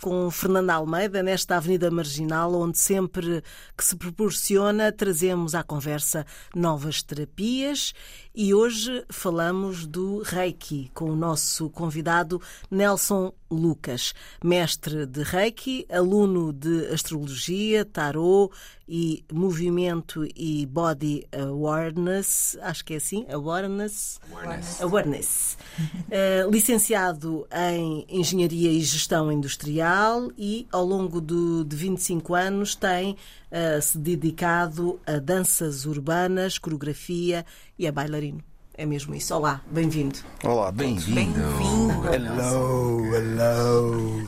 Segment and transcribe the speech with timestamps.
[0.00, 3.42] com Fernanda Almeida, nesta Avenida Marginal, onde sempre
[3.76, 7.92] que se proporciona trazemos à conversa novas terapias
[8.34, 14.12] e hoje falamos do Reiki, com o nosso convidado Nelson Lucas,
[14.42, 18.52] mestre de Reiki, aluno de Astrologia, Tarot
[18.88, 24.20] e Movimento e Body Awareness, acho que é assim, Awareness.
[24.32, 24.80] Awareness.
[24.82, 25.58] Awareness.
[25.78, 29.83] Uh, licenciado em Engenharia e Gestão Industrial
[30.38, 37.44] e, ao longo do, de 25 anos, tem uh, se dedicado a danças urbanas, coreografia
[37.78, 38.42] e a bailarino.
[38.76, 39.34] É mesmo isso.
[39.34, 40.18] Olá, bem-vindo.
[40.42, 41.38] Olá, Bem-vindo.
[42.12, 44.26] Hello, hello.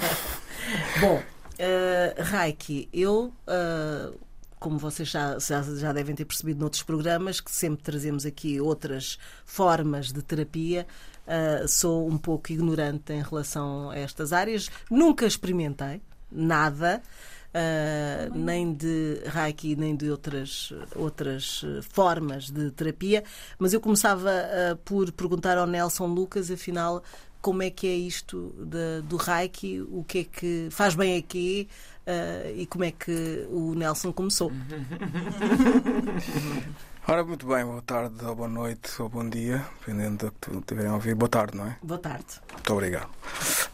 [1.00, 4.18] Bom, uh, Reiki, eu, uh,
[4.60, 9.18] como vocês já, já, já devem ter percebido noutros programas, que sempre trazemos aqui outras
[9.44, 10.86] formas de terapia,
[11.26, 14.70] uh, sou um pouco ignorante em relação a estas áreas.
[14.90, 16.00] Nunca experimentei
[16.30, 17.02] nada.
[17.54, 23.22] Uh, nem de Reiki, nem de outras, outras formas de terapia,
[23.60, 27.00] mas eu começava uh, por perguntar ao Nelson Lucas, afinal,
[27.40, 31.68] como é que é isto de, do Reiki, o que é que faz bem aqui
[32.06, 34.52] uh, e como é que o Nelson começou.
[37.06, 40.58] Ora, muito bem, boa tarde, ou boa noite, ou bom dia, dependendo do que tu
[40.58, 41.14] estiverem a ouvir.
[41.14, 41.76] Boa tarde, não é?
[41.82, 42.40] Boa tarde.
[42.52, 43.10] Muito obrigado.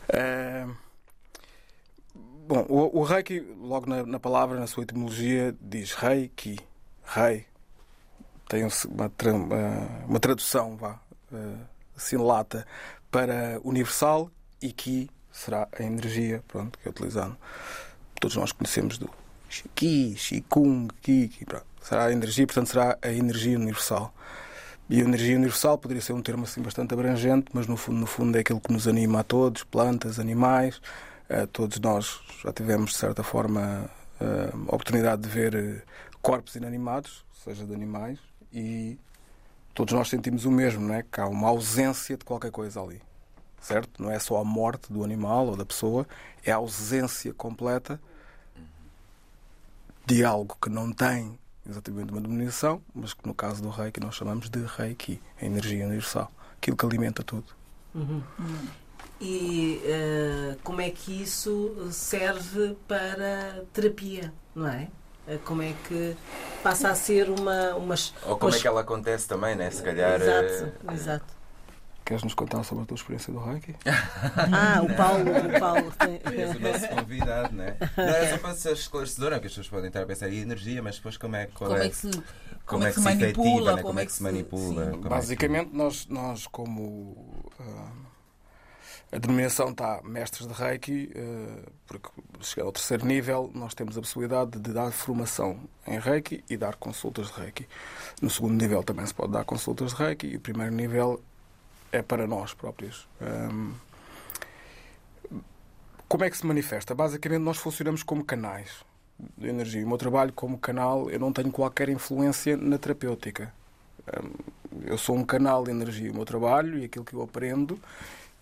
[0.09, 0.67] Eh,
[2.49, 6.59] bom, o, o Reiki, logo na, na palavra, na sua etimologia, diz Reiki,
[7.05, 7.47] Rei.
[8.49, 10.99] Tem um- uma, tra- uma, tradução, vá,
[11.33, 11.57] eh,
[11.97, 12.67] assim lata,
[13.13, 14.29] para universal
[14.61, 17.37] e Ki será a energia, pronto, que é utilizando.
[18.21, 19.09] Todos nós conhecemos do
[19.77, 21.70] Ki, Qigong, Ki, Ki, pronto.
[21.81, 24.13] Será a energia, portanto, será a energia universal.
[24.89, 28.07] E a energia universal poderia ser um termo assim bastante abrangente, mas no fundo, no
[28.07, 30.81] fundo é aquilo que nos anima a todos, plantas, animais.
[31.29, 33.89] Eh, todos nós já tivemos, de certa forma,
[34.21, 35.83] eh, a oportunidade de ver eh,
[36.21, 38.19] corpos inanimados, seja de animais,
[38.53, 38.99] e
[39.75, 41.05] todos nós sentimos o mesmo, não é?
[41.05, 43.01] Que há uma ausência de qualquer coisa ali,
[43.61, 44.03] certo?
[44.03, 46.05] Não é só a morte do animal ou da pessoa,
[46.45, 48.01] é a ausência completa
[50.05, 51.39] de algo que não tem
[51.71, 55.87] exatamente uma denominação, mas que no caso do Reiki nós chamamos de Reiki, a energia
[55.87, 57.45] universal, aquilo que alimenta tudo.
[59.21, 64.89] E eh, como é que isso serve para terapia, não é?
[65.27, 66.17] Eh, Como é que
[66.63, 67.75] passa a ser uma.
[67.77, 69.71] umas, Ou como é que ela acontece também, né?
[69.71, 70.21] Se calhar.
[70.21, 71.40] Exato, eh, exato.
[72.11, 73.73] Queres nos contar sobre a tua experiência do Reiki?
[74.53, 76.21] Ah, o Paulo, o Paulo tem.
[76.37, 77.77] És o nosso convidado, né?
[77.97, 80.83] Não, é só para ser esclarecedora, que as pessoas podem estar a pensar em energia,
[80.83, 82.25] mas depois como é, Como é, é que se, como
[82.67, 83.83] como é que se manipula, efetiva, né?
[83.83, 84.85] como é que se manipula.
[84.93, 87.93] é Basicamente, nós, nós como ah,
[89.13, 92.09] a denominação está mestres de Reiki, ah, porque
[92.41, 96.75] chegar ao terceiro nível nós temos a possibilidade de dar formação em Reiki e dar
[96.75, 97.69] consultas de Reiki.
[98.21, 101.23] No segundo nível também se pode dar consultas de Reiki e o primeiro nível
[101.93, 103.09] é para nós próprios.
[103.21, 103.73] Ahm,
[106.09, 106.95] como é que se manifesta?
[106.95, 108.85] Basicamente nós funcionamos como canais
[109.37, 109.85] de energia.
[109.85, 113.53] O meu trabalho como canal, eu não tenho qualquer influência na terapêutica.
[114.83, 117.79] Eu sou um canal de energia, o meu trabalho e aquilo que eu aprendo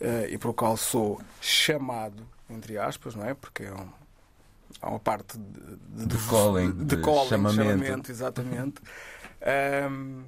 [0.00, 3.34] eh, e para o qual sou chamado, entre aspas, não é?
[3.34, 3.88] Porque é um-
[4.80, 8.10] há uma parte de, De calling, de, de calling, chamamento.
[8.10, 8.80] exatamente.
[9.88, 10.24] Hum,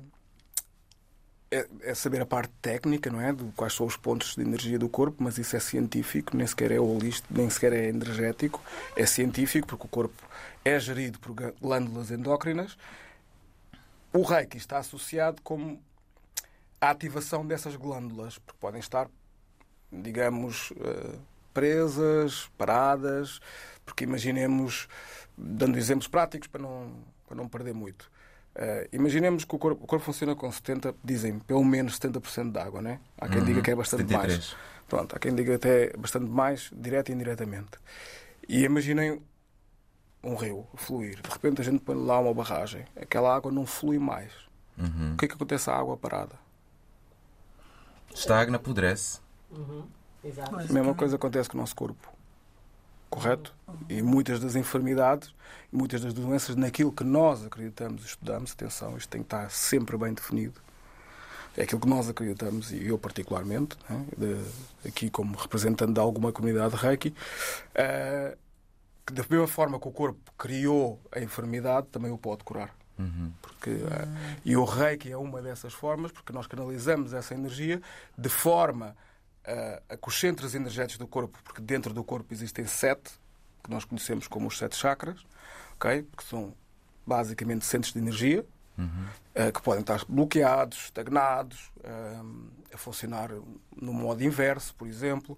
[1.51, 3.33] é, é saber a parte técnica, não é?
[3.33, 6.71] De quais são os pontos de energia do corpo, mas isso é científico, nem sequer
[6.71, 8.63] é holístico, nem sequer é energético.
[8.97, 10.23] É científico, porque o corpo
[10.65, 12.77] é gerido por glândulas endócrinas.
[14.13, 15.79] O Reiki está associado com
[16.81, 19.09] a ativação dessas glândulas, porque podem estar,
[19.93, 21.19] digamos, eh,
[21.53, 23.41] presas, paradas,
[23.85, 24.89] porque imaginemos,
[25.37, 28.11] dando exemplos práticos para não, para não perder muito.
[28.55, 32.59] Eh, imaginemos que o corpo, o corpo funciona com 70, dizem, pelo menos 70% de
[32.59, 33.01] água, né?
[33.19, 34.39] Há quem Uhum, diga que é bastante 73.
[34.39, 34.57] mais.
[34.89, 37.71] Pronto, há quem diga até bastante mais, direto e indiretamente.
[38.49, 39.23] E imaginem
[40.23, 41.21] um rio fluir.
[41.23, 42.85] De repente a gente põe lá uma barragem.
[43.01, 44.33] Aquela água não flui mais.
[44.77, 45.15] Uhum.
[45.15, 46.35] O que é que acontece à água parada?
[48.13, 49.21] Estagna, apodrece.
[50.25, 50.57] Exato.
[50.57, 52.13] A mesma coisa acontece com o nosso corpo.
[53.11, 53.53] Correto?
[53.89, 55.35] E muitas das enfermidades,
[55.73, 59.97] muitas das doenças, naquilo que nós acreditamos e estudamos, atenção, isto tem que estar sempre
[59.99, 60.61] bem definido.
[61.57, 66.31] É aquilo que nós acreditamos, e eu particularmente, né, de, aqui como representante de alguma
[66.31, 68.39] comunidade reiki, uh,
[69.05, 72.73] que da mesma forma que o corpo criou a enfermidade, também o pode curar.
[72.97, 73.33] Uhum.
[73.43, 77.83] Porque, uh, e o reiki é uma dessas formas, porque nós canalizamos essa energia
[78.17, 78.97] de forma
[79.47, 83.11] uh, a que os centros energéticos do corpo, porque dentro do corpo existem sete,
[83.63, 85.25] que nós conhecemos como os sete chakras,
[85.77, 86.07] okay?
[86.17, 86.55] que são
[87.07, 88.45] basicamente centros de energia,
[88.79, 88.87] Uhum.
[89.49, 93.31] uh, que podem estar bloqueados, estagnados, uh, a funcionar
[93.77, 95.37] no modo inverso, por exemplo,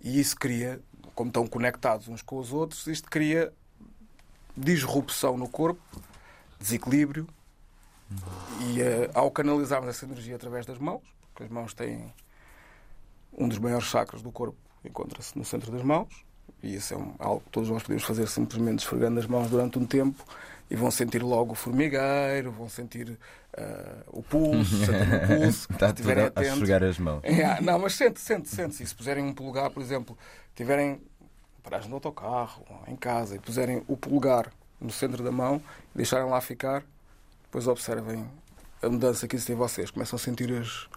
[0.00, 0.80] e isso cria,
[1.12, 3.52] como estão conectados uns com os outros, isto cria
[4.56, 5.82] disrupção no corpo,
[6.60, 7.26] desequilíbrio,
[8.60, 11.02] e uh, ao canalizarmos essa energia através das mãos,
[11.32, 12.12] porque as mãos têm
[13.36, 16.08] um dos maiores chakras do corpo, encontra-se no centro das mãos,
[16.62, 19.78] e isso é um, algo que todos nós podemos fazer simplesmente esfregando as mãos durante
[19.78, 20.24] um tempo
[20.70, 23.18] e vão sentir logo o formigueiro, vão sentir uh,
[24.08, 27.20] o pulso, o pulso, Está se tudo a esfregar as mãos.
[27.22, 28.82] É, não, mas sente, sente, sente.
[28.82, 30.16] E se puserem um polegar, por exemplo,
[30.54, 31.00] tiverem
[31.62, 35.60] paragem de autocarro, em casa, e puserem o polegar no centro da mão
[35.94, 36.84] e deixarem lá ficar,
[37.44, 38.28] depois observem
[38.82, 39.90] a mudança que existe em vocês.
[39.90, 40.88] Começam a sentir, as,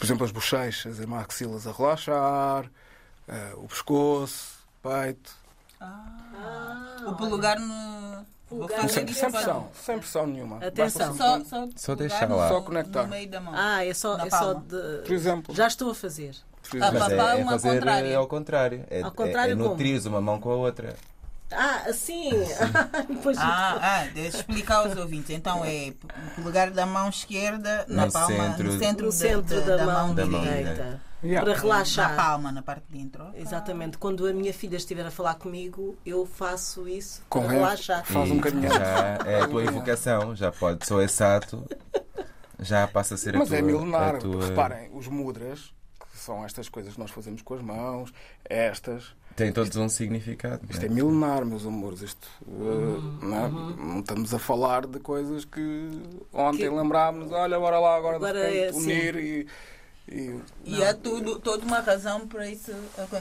[0.00, 5.30] por exemplo, as bochechas, as maxilas a relaxar, uh, o pescoço, o peito.
[5.78, 8.24] Ah, o polegar no.
[8.48, 10.56] Fazer Sem, sem pressão, sem pressão nenhuma.
[10.56, 11.14] Atenção.
[11.14, 12.48] Só, só, Só deixar lá.
[12.48, 13.02] Só conectar.
[13.04, 13.52] No meio da mão.
[13.54, 15.02] Ah, é só, é só de.
[15.06, 15.54] Por exemplo.
[15.54, 16.34] Já estou a fazer.
[16.68, 16.98] por Ah, exemplo.
[16.98, 17.68] Mas é, Papá, é fazer
[18.08, 18.84] eh, ao contrário.
[18.90, 19.68] É, Ao contrário é, é como?
[19.68, 20.96] nutrires uma mão com a outra.
[21.52, 22.30] Ah, assim.
[23.08, 25.30] Depois Ah, ah, deixa eu explicar aos ouvintes.
[25.30, 25.92] Então é
[26.36, 29.84] o polegar da mão esquerda na No palma, centro- no centro, no da- centro da,
[29.84, 30.72] mão, da mão direita.
[30.74, 31.10] direita.
[31.22, 31.44] Yeah.
[31.44, 32.16] Para Na relaxar.
[32.16, 33.26] palma, na parte de dentro.
[33.34, 33.98] Exatamente.
[33.98, 38.04] Quando a minha filha estiver a falar comigo, eu faço isso para Convém- relaxar.
[38.06, 38.68] Faz um bocadinho.
[38.72, 41.62] Já é a tua invocação, já pode, sou exato,
[42.58, 43.58] já passa a ser a Mas tua.
[43.58, 44.14] é milenar.
[44.14, 45.74] a tua- Reparem, os mudras,
[46.10, 48.10] que são estas coisas que nós fazemos com as mãos,
[48.48, 49.14] estas.
[49.40, 50.60] Tem todos um significado.
[50.68, 52.02] Isto não é milenar, meus amores.
[52.02, 53.48] Isto, uh, não, é?
[53.48, 55.88] Não estamos a falar de coisas que
[56.30, 58.78] ontem Que- lembrámos, olha, bora lá agora, de Agora repente, é assim.
[58.82, 59.46] unir e.
[60.08, 62.70] e- E há tudo, toda uma razão para isso.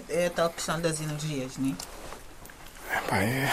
[0.10, 1.74] É a tal questão das energias, né?
[3.08, 3.50] Pá, é-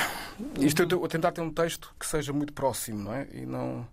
[0.59, 3.29] Isto eu estou a tentar ter um texto que seja muito próximo, não é?
[3.33, 3.87] E não.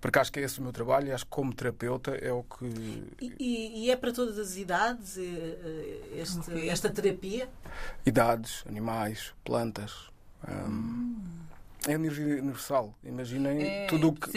[0.00, 2.42] Porque acho que é esse o meu trabalho e acho que como terapeuta é o
[2.42, 2.66] que.
[3.20, 7.48] E, e- é para todas as idades eh, eh, este- esta terapia?
[8.04, 10.10] idades, animais, plantas.
[10.48, 11.16] hum,
[11.88, 12.94] É energia universal.
[13.04, 14.30] Imaginem É tudo o que.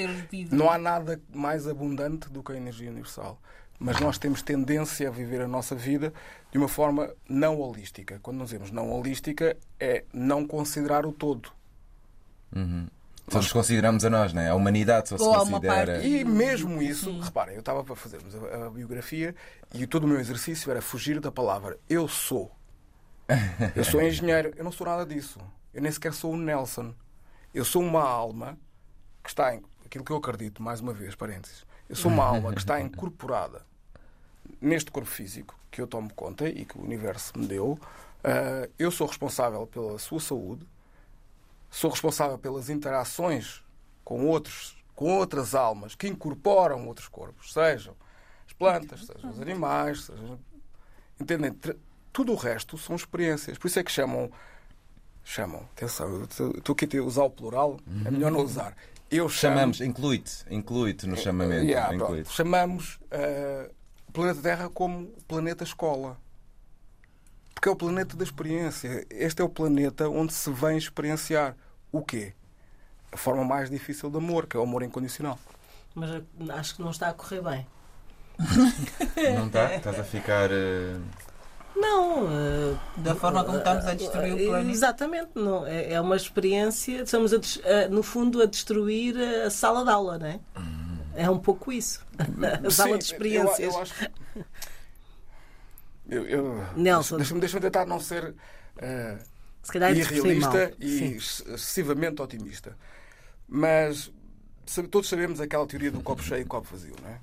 [0.51, 3.39] Não há nada mais abundante do que a energia universal.
[3.81, 6.13] Mas nós temos tendência a viver a nossa vida
[6.51, 8.19] de uma forma não holística.
[8.21, 11.49] Quando nós dizemos não holística, é não considerar o todo.
[12.55, 12.87] Uhum.
[13.31, 14.49] Só nos consideramos a nós, não é?
[14.49, 16.03] A humanidade só se Ou considera.
[16.03, 19.35] E mesmo isso, reparem, eu estava para fazermos a, a biografia
[19.73, 22.51] e todo o meu exercício era fugir da palavra eu sou.
[23.75, 25.39] Eu sou engenheiro, eu não sou nada disso.
[25.73, 26.93] Eu nem sequer sou o Nelson.
[27.53, 28.57] Eu sou uma alma
[29.23, 29.63] que está em.
[29.85, 31.65] Aquilo que eu acredito, mais uma vez, parênteses.
[31.87, 33.65] Eu sou uma alma que está incorporada
[34.61, 37.79] neste corpo físico que eu tomo conta e que o universo me deu.
[38.23, 40.65] Ah, eu sou responsável pela sua saúde,
[41.69, 43.63] sou responsável pelas interações
[44.03, 47.95] com outros, com outras almas que incorporam outros corpos, sejam
[48.45, 50.39] as plantas, sejam os animais, sejam...
[51.19, 51.55] entendem?
[52.11, 53.57] Tudo o resto são experiências.
[53.57, 54.31] Por isso é que chamam
[55.23, 58.75] chamam, atenção, estou- aqui a usar o plural, é melhor não usar.
[59.11, 61.65] Eu chamo, Chamamos, inclui-te, inclui-te no chamamento.
[61.65, 62.31] Yeah, inclui-te.
[62.31, 63.69] Chamamos eh,
[64.07, 66.17] o planeta Terra como planeta escola.
[67.59, 69.05] Porque é o planeta da experiência.
[69.09, 71.57] Este é o planeta onde se vem experienciar
[71.91, 72.31] o quê?
[73.11, 75.37] A forma mais difícil de amor, que é o amor incondicional.
[75.93, 77.67] Mas eh, acho que não está a correr bem.
[79.35, 79.75] Não está?
[79.75, 80.49] Estás a ficar.
[80.53, 80.95] eh,
[81.75, 82.27] Não.
[82.31, 84.71] eh, Da forma como estamos a destruir o planeta.
[84.71, 85.31] Exatamente.
[85.35, 87.01] Não, é, é uma experiência.
[87.01, 90.39] Estamos, a a- no fundo, a destruir a sala de aula, não é?
[91.13, 92.05] É um pouco isso.
[92.65, 93.59] A sala de experiências.
[93.59, 94.11] Eu, eu acho que-
[96.09, 97.17] eu, eu- Nelson.
[97.17, 98.33] Deixa-me deixa tentar não ser
[98.77, 99.17] eh,
[99.63, 99.91] Se mal.
[99.91, 101.05] irrealista e Sim.
[101.13, 102.75] ex- excessivamente otimista.
[103.47, 104.11] Mas
[104.65, 107.19] sabe- todos sabemos aquela teoria do copo cheio e copo vazio, não é?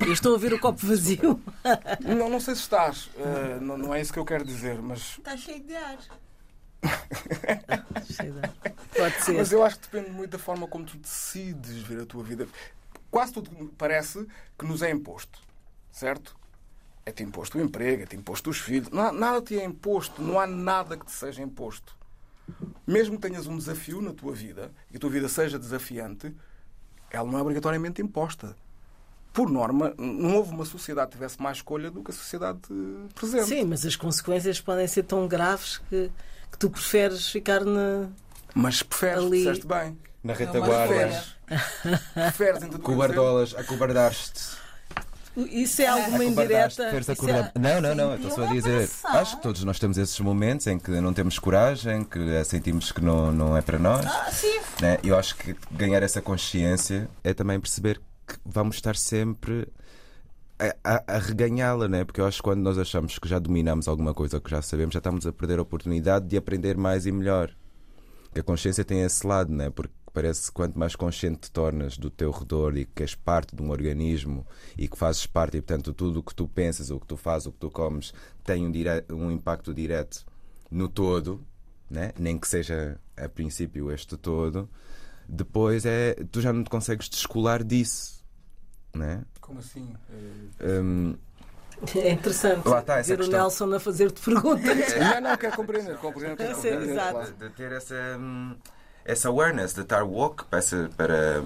[0.00, 1.40] Eu estou a ver o copo vazio.
[2.02, 5.16] Não, não sei se estás, eh, não, não é isso que eu quero dizer, mas,
[5.18, 5.96] Está cheio de ar.
[8.96, 9.32] Pode ser.
[9.36, 12.48] mas eu acho que depende muito da forma como tu decides ver a tua vida.
[13.10, 14.26] Quase tudo parece
[14.58, 15.38] que nos é imposto,
[15.92, 16.36] certo?
[17.06, 20.40] É-te imposto o emprego, é-te imposto os filhos, não há- nada te é imposto, não
[20.40, 21.96] há nada que te seja imposto.
[22.86, 26.34] Mesmo que tenhas um desafio na tua vida e a tua vida seja desafiante,
[27.10, 28.56] ela não é obrigatoriamente imposta.
[29.32, 32.58] por norma, não houve uma sociedade que tivesse mais escolha do que a sociedade
[33.14, 33.44] presente.
[33.44, 36.10] Sim, mas as consequências podem ser tão graves que,
[36.50, 38.08] que tu preferes ficar na.
[38.54, 39.98] Mas preferes, Ali- disseste bem.
[40.24, 41.24] Na uma retaguarda, escolha.
[42.14, 44.56] Preferes, então, cobardolas, acobardaste.
[45.36, 46.84] Isso é alguma indireta.
[46.84, 48.88] é- Não, não, não, estou só a dizer.
[49.04, 52.90] Acho que todos nós temos esses momentos em que não temos coragem, que eh, sentimos
[52.92, 54.04] que não, não é para nós.
[54.06, 54.58] Ah, sim.
[54.80, 54.98] né?
[55.04, 59.68] Eu acho que ganhar essa consciência é também perceber que vamos estar sempre
[60.58, 62.04] a, a- a reganhá-la, né?
[62.04, 64.94] porque eu acho que quando nós achamos que já dominamos alguma coisa, que já sabemos,
[64.94, 67.50] já estamos a perder a oportunidade de aprender mais e melhor.
[68.32, 69.68] Que a consciência tem esse lado, né?
[69.70, 73.54] porque parece que quanto mais consciente te tornas do teu redor e que és parte
[73.54, 74.46] de um organismo
[74.78, 77.46] e que fazes parte, e portanto tudo o que tu pensas, o que tu fazes,
[77.46, 79.04] o que tu comes tem um, dire...
[79.10, 80.24] um impacto direto
[80.70, 81.44] no todo,
[81.90, 82.12] né?
[82.18, 84.70] nem que seja a princípio este todo,
[85.28, 88.24] depois é tu já não te consegues descolar disso.
[88.94, 89.22] Né?
[89.38, 89.92] Como assim?
[90.62, 91.14] Hum,
[91.94, 93.38] É interessante Lá está, essa ver o questão.
[93.38, 94.96] Nelson a fazer-te perguntas.
[94.96, 95.98] Não, não, quero compreender.
[95.98, 97.32] compreender, quero compreender, claro.
[97.32, 98.56] de, de ter essa, hum,
[99.06, 100.60] essa awareness, de estar woke para,
[100.96, 101.42] para,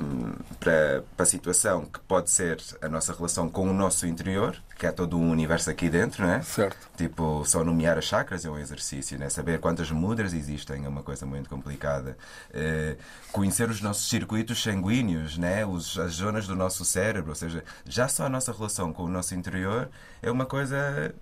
[0.58, 4.86] para, para a situação que pode ser a nossa relação com o nosso interior, que
[4.86, 6.40] é todo um universo aqui dentro, não é?
[6.40, 6.88] Certo.
[6.96, 9.28] Tipo, só nomear as chakras é um exercício, né?
[9.28, 12.16] saber quantas mudras existem é uma coisa muito complicada.
[12.54, 12.96] Eh,
[13.30, 15.66] conhecer os nossos circuitos sanguíneos, né?
[15.66, 19.08] os, as zonas do nosso cérebro, ou seja, já só a nossa relação com o
[19.08, 19.90] nosso interior
[20.22, 21.14] é uma coisa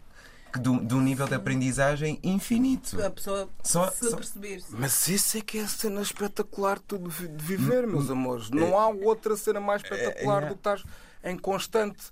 [0.61, 3.01] de, um- de um nível de aprendizagem infinito.
[3.03, 4.63] A pessoa Só- se só- perceber.
[4.71, 8.51] Mas isso é que é a cena espetacular tudo de viver, meus amores.
[8.51, 10.47] Não há outra cena mais espetacular é.
[10.47, 10.85] do que estás
[11.25, 12.11] em constante.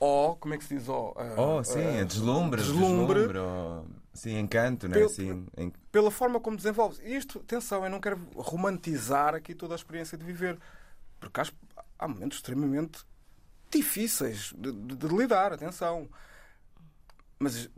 [0.00, 0.88] Ó, como é que se diz?
[0.88, 3.18] Ó, ah, Oh, sim, é deslumbre, deslumbre.
[3.26, 4.94] deslumbre, oh, sim, encanto, né?
[4.94, 7.00] Pelo- Sim, en- pela forma como desenvolves.
[7.02, 10.56] E isto, atenção, eu não quero romantizar aqui toda a experiência de viver,
[11.18, 11.52] porque acho,
[11.98, 13.00] há momentos extremamente
[13.70, 16.08] difíceis de, de- de lidar, atenção.
[17.38, 17.68] Mas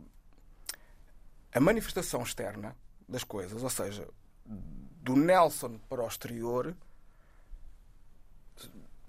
[1.53, 2.75] a manifestação externa
[3.07, 4.07] das coisas, ou seja,
[4.45, 6.75] do Nelson para o exterior,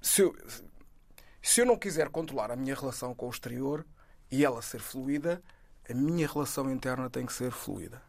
[0.01, 0.37] se eu,
[1.41, 3.87] se eu não quiser controlar a minha relação com o exterior
[4.31, 5.43] e ela ser fluida,
[5.89, 8.03] a minha relação interna tem que ser fluida.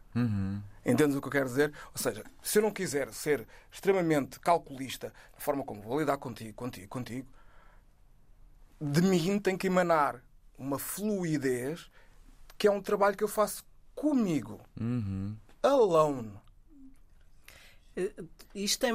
[0.86, 1.72] Entendes o que eu quero dizer?
[1.92, 6.54] Ou seja, se eu não quiser ser extremamente calculista na forma como vou lidar contigo,
[6.54, 7.28] contigo, contigo,
[8.80, 10.22] de mim tem que emanar
[10.56, 11.90] uma fluidez
[12.58, 14.60] que é um trabalho que eu faço comigo.
[15.62, 16.32] Alone.
[18.54, 18.92] Isto tem,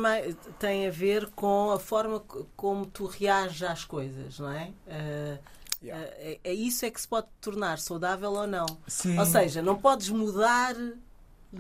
[0.60, 2.20] tem a ver com a forma
[2.56, 4.72] como tu reages às coisas, não é?
[4.88, 5.40] Eh,
[5.82, 6.06] Yeah.
[6.18, 8.66] eh, é, é isso é que se pode tornar saudável ou não.
[8.86, 9.18] Sim.
[9.18, 10.76] Ou seja, não podes mudar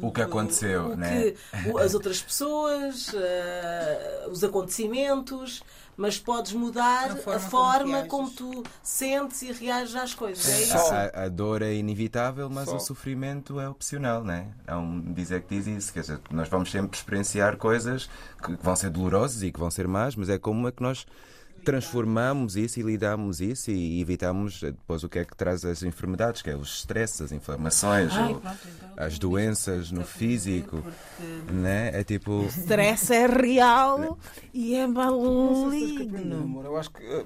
[0.01, 1.31] O que aconteceu, o né?
[1.31, 5.63] que- as outras pessoas, eh, os acontecimentos,
[5.97, 10.47] mas podes mudar A a forma forma, como como, tu sentes e reages às coisas.
[10.47, 10.77] É isso.
[10.77, 12.77] A, a- a dor é inevitável, mas Só.
[12.77, 14.47] o sofrimento é opcional, né?
[14.67, 18.09] Há um dizer que diz isso, quer dizer, nós vamos sempre experienciar coisas
[18.43, 21.05] que vão ser dolorosas e que vão ser más, mas é como é que nós
[21.59, 25.83] transformamos isso e lidamos isso e evitamos eh, depois o que é que traz as
[25.83, 30.81] enfermidades, que é os stresses, as inflamações, Ai, o- pronto, então, as doenças no físico,
[30.83, 31.91] porque- né?
[31.93, 34.17] É tipo Stress é real
[34.53, 36.61] e é maligno.
[36.63, 37.03] Eu acho que.
[37.03, 37.25] eh,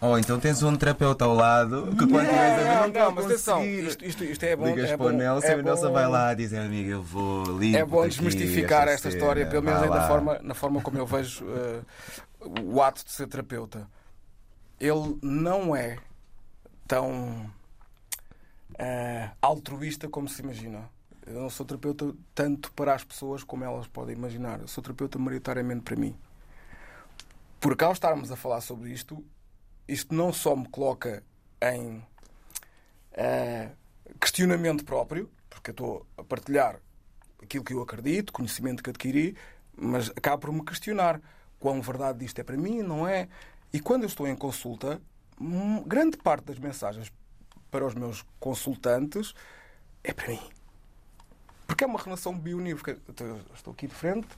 [0.00, 3.00] Ou então tens um terapeuta ao lado que quando tiveres a ver não, Não, está
[3.00, 4.66] a não, mas atenção, isto, isto, isto é bom.
[4.66, 7.44] Ligas é para o Nelson é e o Nelson vai lá dizer amigo, eu vou
[7.58, 11.06] limpo É bom desmistificar esta cena, história, pelo menos lá." forma, na forma como eu
[11.06, 11.80] vejo eh,
[12.44, 13.88] o ato de ser terapeuta.
[14.80, 15.98] Ele não é
[16.86, 17.50] tão
[18.78, 20.88] eh, altruísta como se imagina.
[21.26, 24.60] Eu não sou terapeuta tanto para as pessoas como elas podem imaginar.
[24.60, 26.14] Eu sou terapeuta maioritariamente para mim.
[27.60, 29.24] Por ao estarmos a falar sobre isto,
[29.88, 31.22] isto não só me coloca
[31.62, 32.04] em
[33.12, 33.70] eh,
[34.20, 36.78] questionamento próprio, porque eu estou a partilhar
[37.42, 39.36] aquilo que eu acredito, conhecimento que adquiri,
[39.76, 41.20] mas acaba por me questionar
[41.64, 43.26] quão verdade isto é para mim, não é?
[43.72, 45.00] E quando eu estou em consulta,
[45.40, 47.10] hum, grande parte das mensagens
[47.70, 49.34] para os meus consultantes
[50.02, 50.50] é para mim.
[51.66, 52.98] Porque é uma relação bionívoca.
[53.18, 54.28] Eu Estou aqui de frente,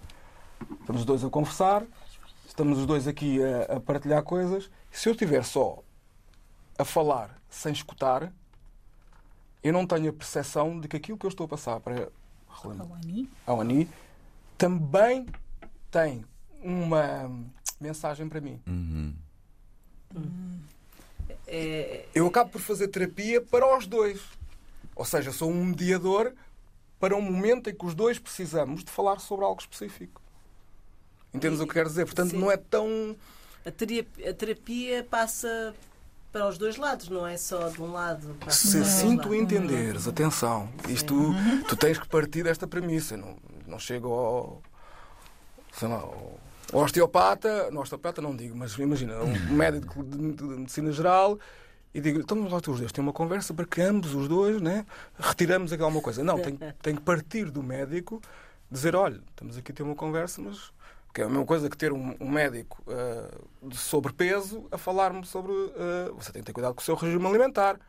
[0.78, 1.82] estamos os dois a conversar,
[2.46, 4.70] estamos os dois aqui a, a partilhar coisas.
[4.92, 5.82] Se eu estiver só
[6.78, 8.32] a falar sem escutar,
[9.64, 12.08] eu não tenho a percepção de que aquilo que eu estou a passar para
[13.44, 13.90] ao Ani
[14.56, 15.26] também
[15.90, 16.24] tem
[16.62, 17.30] uma
[17.80, 18.60] mensagem para mim.
[18.66, 19.14] Uhum.
[21.46, 24.20] É, Eu acabo por fazer terapia para os dois.
[24.94, 26.32] Ou seja, sou um mediador
[26.98, 30.20] para um momento em que os dois precisamos de falar sobre algo específico.
[31.32, 32.06] Entendes o que quero dizer?
[32.06, 32.38] Portanto, Sim.
[32.38, 33.14] não é tão.
[33.64, 35.74] a, terapia, a terapia passa
[36.32, 38.36] para os dois lados, não é só de um lado.
[38.48, 41.14] Se assim o tu entenderes, atenção, isto
[41.68, 43.16] tu tens que partir desta premissa.
[43.16, 43.36] Não,
[43.66, 44.62] não chega ao.
[45.72, 46.40] sei lá, ao
[46.72, 51.38] ao osteopata, no osteopata não digo, mas imagina, um médico de, de medicina geral
[51.94, 54.84] e digo, então lá os dois, tem uma conversa para que ambos os dois né,
[55.18, 56.22] retiramos aqui alguma coisa.
[56.22, 58.20] Não, tem, tem que partir do médico,
[58.70, 60.70] dizer, olha, estamos aqui a ter uma conversa, mas
[61.14, 65.24] que é a mesma coisa que ter um, um médico ah, de sobrepeso a falar-me
[65.24, 67.80] sobre ah, você tem que ter cuidado com o seu regime alimentar.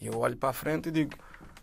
[0.00, 1.12] E eu olho para a frente e digo,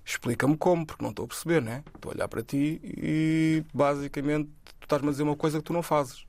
[0.06, 1.84] explica-me como, porque não estou a perceber, né?
[1.94, 4.50] Estou a olhar para ti e basicamente
[4.80, 6.26] tu estás-me a dizer uma coisa que tu não fazes.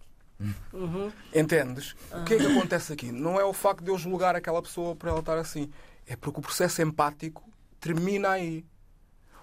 [1.35, 1.95] Entendes?
[2.11, 3.13] O que é que acontece aqui?
[3.13, 5.71] Não é o facto de eu julgar aquela pessoa por ela estar assim.
[6.07, 7.43] É porque o processo empático
[7.81, 8.65] termina aí.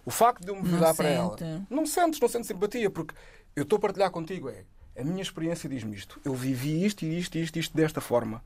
[0.06, 1.36] O facto de eu me virar para ela.
[1.70, 3.14] Não sentes, não sentes simpatia, porque
[3.56, 4.50] eu estou a partilhar contigo.
[4.50, 4.64] É,
[4.98, 6.20] a minha experiência diz-me isto.
[6.24, 8.44] Eu vivi isto e isto e isto, isto desta forma.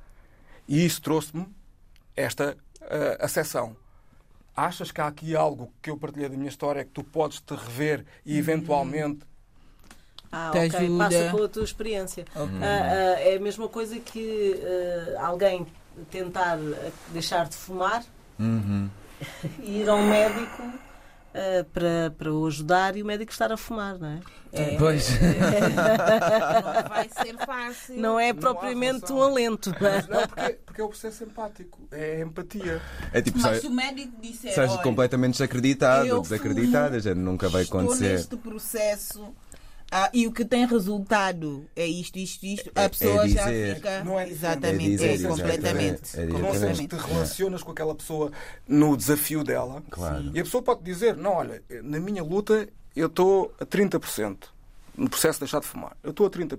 [0.67, 1.47] E isso trouxe-me
[2.15, 3.75] esta uh, acessão.
[4.55, 7.55] Achas que há aqui algo que eu partilhei da minha história que tu podes te
[7.55, 9.25] rever e eventualmente.
[10.35, 11.03] Ah, Te ok, ajuda.
[11.03, 12.25] passa pela tua experiência.
[12.35, 14.59] Ah, ah, é a mesma coisa que
[15.19, 15.67] ah, alguém
[16.09, 16.57] tentar
[17.09, 18.03] deixar de fumar
[18.39, 18.89] Uhum.
[19.61, 20.63] e ir ao médico
[21.35, 24.19] ah, para, para o ajudar e o médico estar a fumar, não é?
[24.55, 25.09] É, Pois.
[25.09, 27.95] não vai ser fácil.
[27.99, 29.17] Não é Não propriamente relação.
[29.17, 29.75] um alento.
[29.79, 30.03] não é?
[30.09, 31.79] Não, porque, porque é o processo empático.
[31.91, 32.81] É a empatia.
[33.11, 37.63] É tipo, Mas sai- se o médico disser, Estás completamente desacreditado, desacreditada, já nunca vai
[37.63, 38.13] estou acontecer.
[38.13, 39.33] neste processo
[39.93, 43.45] ah, e o que tem resultado é isto, isto, isto, É- a pessoa é já
[43.47, 44.03] fica.
[44.03, 46.19] Não é exatamente, É dizer, é, completamente.
[46.19, 46.95] É não sentes que te completamente.
[46.95, 48.31] relacionas com aquela pessoa
[48.67, 49.83] no desafio dela.
[49.89, 50.31] Claro.
[50.33, 54.37] E a pessoa pode dizer: Não, olha, na minha luta eu estou a 30%
[54.97, 55.95] no processo de deixar de fumar.
[56.03, 56.57] Eu estou a 30%.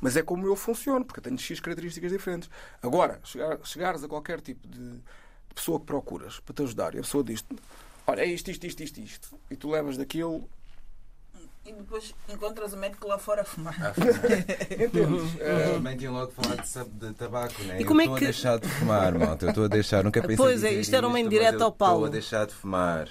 [0.00, 2.50] Mas é como eu funciono, porque eu tenho X características diferentes.
[2.82, 6.98] Agora, chegar, chegares a qualquer tipo de, de pessoa que procuras para te ajudar e
[6.98, 7.42] a pessoa diz
[8.06, 9.40] Olha, é isto, isto, isto, isto, isto.
[9.50, 10.48] E tu levas daquilo.
[11.66, 13.74] E depois encontras o médico lá fora a fumar.
[14.70, 15.34] Entendes?
[15.40, 17.80] Eu também tinha logo falado de, de tabaco, né?
[17.80, 19.46] E como eu é estou que- a deixar de fumar, malta.
[19.46, 21.96] Eu estou a deixar, nunca pensei Pois é, isto era uma indireta ao Paulo.
[22.06, 23.08] Estou a deixar de fumar.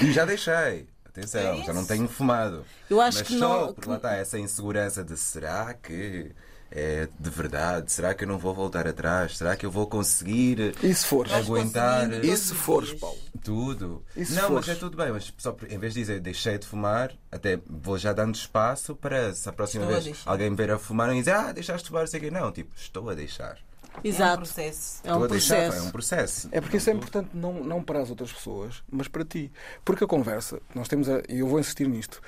[0.00, 0.88] E já deixei.
[1.06, 2.64] Atenção, É já não tenho fumado.
[2.88, 6.30] Eu acho mas que só não- porque lá está essa insegurança de será que
[6.70, 7.90] é de verdade?
[7.92, 9.36] Será que eu não vou voltar atrás?
[9.36, 11.32] Será que eu vou conseguir E se fores?
[11.32, 12.92] Aguentar E se fores.
[12.94, 13.18] Paulo?
[13.42, 14.04] tudo?
[14.14, 14.68] E se não, mas fores?
[14.68, 17.96] é tudo bem, mas só por- em vez de dizer deixei de fumar, até vou
[17.98, 20.30] já dando espaço para se a próxima Estou a vez deixar.
[20.30, 22.70] alguém me ver a fumar e dizer ah, deixaste de fumar, sei que não, tipo,
[22.76, 23.56] estou a deixar.
[23.92, 24.36] É um Exato.
[24.38, 25.00] processo.
[25.02, 25.76] É estou um a deixar, processo.
[25.78, 26.48] é um processo.
[26.52, 29.50] É porque isso é importante não, não para as outras pessoas, mas para ti.
[29.84, 32.20] Porque a conversa, nós temos, a, e eu vou insistir nisto,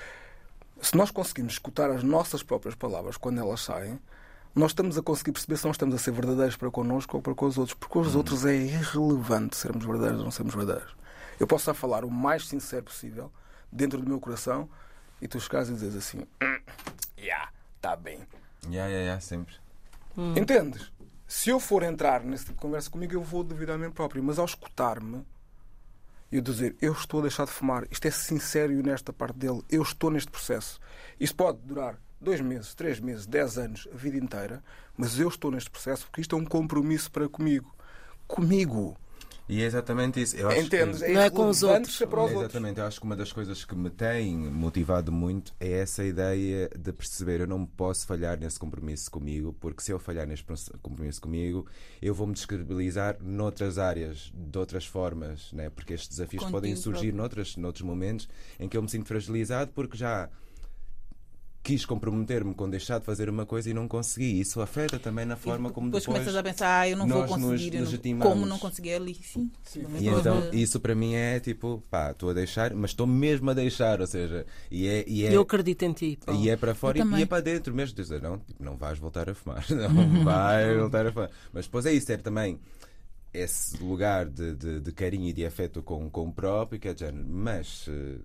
[0.80, 4.00] se nós conseguimos escutar as nossas próprias palavras quando elas saem,
[4.54, 7.34] nós estamos a conseguir perceber se nós estamos a ser verdadeiros para connosco ou para
[7.34, 7.74] com os outros.
[7.74, 10.94] Porque com os outros é irrelevante sermos verdadeiros ou não sermos verdadeiros.
[11.40, 13.32] Eu posso estar a falar o mais sincero possível,
[13.70, 14.68] dentro do meu coração,
[15.20, 16.60] e tu chegares e dizes assim: "Hum,
[17.18, 18.18] yeah, está bem.
[18.64, 19.54] Yeah, yeah, yeah, sempre.
[20.36, 20.92] Entendes?
[21.26, 24.22] Se eu for entrar nesse tipo de conversa comigo, eu vou duvidar de mim próprio.
[24.22, 25.24] Mas ao escutar-me
[26.30, 29.12] e eu dizer eu estou a deixar de fumar, isto é sincero e honesto da
[29.12, 30.78] parte dele, eu estou neste processo.
[31.18, 34.62] Isto pode durar dois meses, três meses, dez anos, a vida inteira,
[34.96, 37.74] mas eu estou neste processo porque isto é um compromisso para comigo.
[38.26, 38.96] Comigo.
[39.48, 40.36] E é exatamente isso.
[40.36, 41.00] Eu acho Entendes?
[41.00, 41.04] que...
[41.04, 41.96] É Não é com os outros.
[41.98, 42.54] ser para os É, outros.
[42.54, 46.70] Exatamente, eu acho que uma das coisas que me tem motivado muito é essa ideia
[46.78, 50.44] de perceber eu não posso falhar nesse compromisso comigo, porque se eu falhar nesse
[50.80, 51.66] compromisso comigo,
[52.00, 55.68] eu vou me descredibilizar noutras áreas, de outras formas, né?
[55.68, 57.16] porque estes desafios Contigo podem surgir próprio.
[57.16, 58.28] noutras, noutros momentos
[58.60, 60.30] em que eu me sinto fragilizado porque já
[61.62, 64.40] quis comprometer-me com deixar de fazer uma coisa e não consegui.
[64.40, 67.20] Isso afeta também na forma como depois, depois começas a pensar, ah, eu não vou
[67.22, 67.74] nos conseguir.
[67.76, 69.14] eu não- como não consegui ali?
[69.14, 69.48] Sim.
[70.00, 73.54] e então isso para mim é tipo, pá, estou a deixar, mas estou mesmo a
[73.54, 76.18] deixar, ou seja, e é, e é, Eu acredito em ti.
[76.24, 76.40] Paulo.
[76.42, 78.98] e é para fora e, e é para dentro mesmo, dizer, não, tipo, não vais
[78.98, 81.30] voltar a fumar, não vais voltar a fumar.
[81.52, 82.58] Mas depois é isso, ter também
[83.32, 86.92] esse lugar de, de, de carinho e de afeto com, com o próprio, que é
[86.94, 88.20] de género, mas se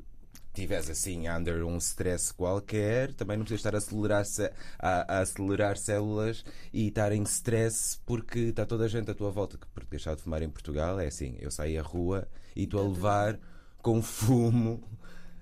[0.57, 5.19] estiveres assim under um stress qualquer, também não precisas estar a acelerar, ce- a, a
[5.19, 6.43] acelerar células
[6.73, 10.15] e estar em stress porque está toda a gente à tua volta que porque deixar
[10.15, 13.39] de fumar em Portugal é assim, eu saio à rua e estou a levar
[13.81, 14.81] com fumo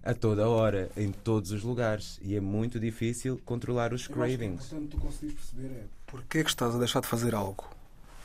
[0.04, 2.19] a toda hora, em todos os lugares.
[2.21, 4.65] E é muito difícil controlar os cravings.
[4.71, 7.67] importante tu conseguires perceber é porquê que estás a deixar de fazer algo.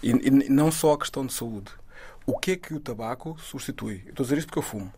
[0.03, 1.71] E, e não só a questão de saúde.
[2.27, 4.03] O que é que o tabaco substitui?
[4.05, 4.93] Eu estou a dizer isto porque eu fumo.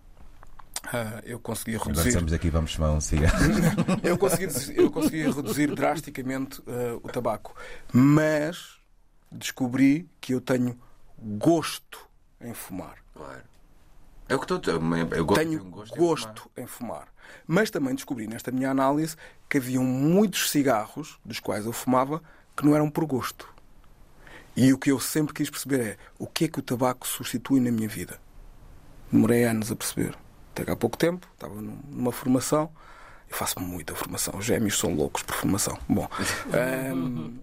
[0.85, 2.09] Ah, eu consegui Agora reduzir.
[2.09, 3.37] estamos aqui, vamos fumar um cigarro.
[4.03, 7.55] Eu consegui, eu consegui reduzir drasticamente ah, o tabaco.
[7.93, 8.79] Mas
[9.31, 10.79] descobri que eu tenho
[11.19, 12.07] gosto
[12.41, 12.97] em fumar.
[13.15, 13.43] Claro.
[14.29, 14.75] É o que estou.
[15.15, 15.95] Eu gosto Tenho um gosto.
[15.95, 17.09] em gosto em fumar.
[17.47, 19.17] Mas também descobri nesta minha análise
[19.49, 22.23] que haviam muitos cigarros, dos quais eu fumava,
[22.57, 23.49] que não eram por gosto.
[24.57, 27.61] E o que eu sempre quis perceber é o que é que o tabaco substitui
[27.61, 28.21] na minha vida.
[29.11, 30.17] Demorei anos a perceber.
[30.55, 32.71] Até há pouco tempo, estava num- numa formação.
[33.29, 34.39] Eu faço muita formação.
[34.39, 35.79] Os gêmeos são loucos por formação.
[35.89, 36.07] Bom.
[36.53, 37.39] ahm,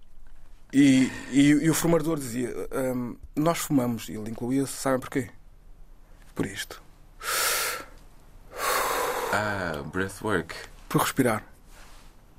[0.72, 5.30] e, e- e o formador dizia: ahm, Nós fumamos, e ele incluía-se, sabem porquê?
[6.34, 6.82] Por isto.
[9.32, 10.54] Ah, breathwork.
[10.88, 11.42] por respirar.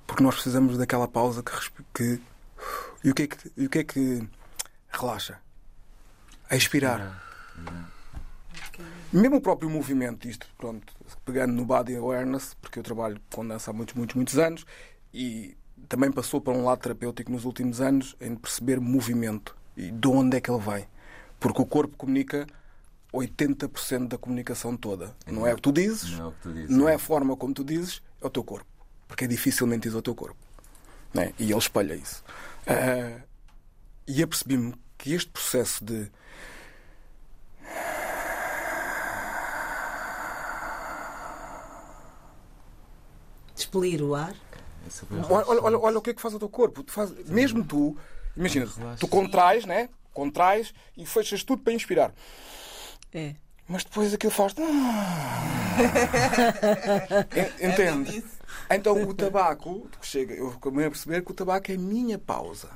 [0.06, 1.52] Porque nós precisamos daquela pausa que.
[1.94, 2.22] que-
[3.04, 4.28] e, o que é que e o que é que
[4.92, 5.40] relaxa?
[6.50, 7.20] A expirar.
[9.12, 10.94] Mesmo o próprio movimento, isto, pronto,
[11.26, 14.66] pegando no body awareness, porque eu trabalho com dança há muitos, muitos, muitos anos
[15.14, 15.56] e
[15.88, 20.38] também passou para um lado terapêutico nos últimos anos em perceber movimento e de onde
[20.38, 20.88] é que ele vem.
[21.40, 22.48] Porque o corpo comunica
[23.14, 25.16] 80% da comunicação toda.
[25.28, 26.70] Não é o que tu dizes, Não é o que tu dizes.
[26.70, 28.66] não é a forma como tu dizes, é o teu corpo.
[29.08, 30.38] Porque é dificilmente diz o teu corpo.
[31.14, 31.34] Né?
[31.38, 32.24] E ele espalha isso.
[32.66, 33.22] Ah,
[34.08, 36.10] e apercebi-me que este processo de.
[43.74, 44.34] Expelir o ar.
[44.34, 46.84] É Olha, olha, olha, olha o que é que faz o teu corpo.
[46.84, 47.98] Tu faz, mesmo tu,
[48.36, 48.68] imagina,
[49.00, 49.90] tu contrais, né?
[50.14, 52.14] Contrais e fechas tudo para inspirar.
[53.14, 53.36] É.
[53.68, 54.54] Mas depois aquilo faz.
[57.36, 58.18] En- Entende?
[58.18, 58.28] isso.
[58.70, 62.70] Então o tabaco, chega, eu comecei a perceber que o tabaco é a minha pausa.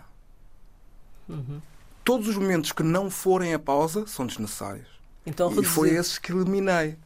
[2.03, 4.87] Todos os momentos que não forem a pausa são desnecessários.
[5.25, 6.97] Então E foi esses que eliminei.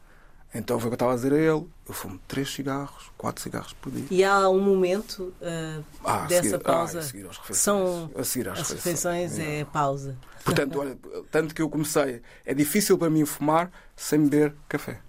[0.54, 1.66] Então foi o que eu estava a dizer a ele.
[1.88, 4.04] Eu fumo três cigarros, quatro cigarros por dia.
[4.10, 6.98] E há um momento uh, Ah, dessa seguir- ah, pausa.
[6.98, 7.58] a seguir às refeições.
[7.58, 9.30] São A seguir às as refeições.
[9.32, 10.16] refeições é pausa.
[10.44, 10.98] Portanto, olha,
[11.30, 12.20] tanto que eu comecei.
[12.44, 15.00] É difícil para mim fumar sem beber café.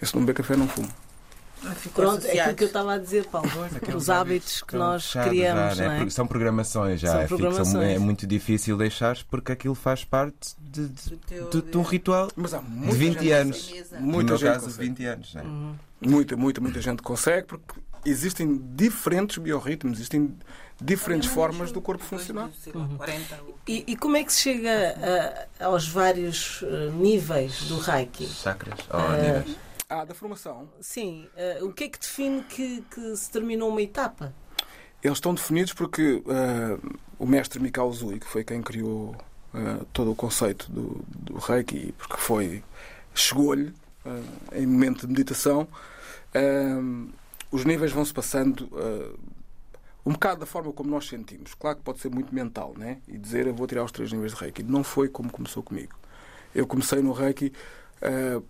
[0.00, 0.88] Eu se não beber café não fumo.
[1.74, 2.54] Ficou Pronto, é aquilo associado.
[2.56, 3.48] que eu estava a dizer, Paulo.
[3.76, 5.96] Aqueles Os hábitos que nós criamos, já, não é?
[5.98, 7.08] Porque São programações já.
[7.08, 7.96] São é fixo, programações.
[7.96, 11.82] É muito difícil deixar porque aquilo faz parte de, de, Do teu de- de um
[11.82, 13.72] ritual Mas há de muita 20 gente, anos.
[13.92, 14.88] No Muita meu gente caso, consegue.
[14.88, 15.34] 20 anos.
[15.34, 15.42] Né?
[16.00, 17.74] Muita, muita, muita gente consegue porque
[18.04, 20.34] existem diferentes biorritmos, existem
[20.80, 22.48] diferentes formas do corpo funcionar.
[22.48, 26.62] dos, sei lá, 40, o- E, e como é que se chega a- aos vários
[26.64, 28.26] eh, níveis do Reiki?
[28.26, 28.78] Chakras?
[28.90, 29.16] Oh, Ah.
[29.16, 29.56] níveis.
[29.88, 30.68] Ah, da formação.
[30.80, 34.34] Sim, eh, o que é que define que, que se terminou uma etapa?
[35.02, 36.78] Eles estão definidos porque ah,
[37.18, 39.14] o mestre Mikao Zui, que foi quem criou
[39.52, 42.64] ah, todo o conceito do, do Reiki, porque foi
[43.14, 43.72] chegou-lhe
[44.52, 45.66] em momento de meditação,
[47.50, 49.14] os níveis vão-se passando ah,
[50.06, 51.54] um bocado da forma como nós sentimos.
[51.54, 52.98] Claro que pode ser muito mental, né?
[53.08, 54.62] E dizer eu vou tirar os três níveis de Reiki.
[54.62, 55.94] Não foi como começou comigo.
[56.54, 57.52] Eu comecei no Reiki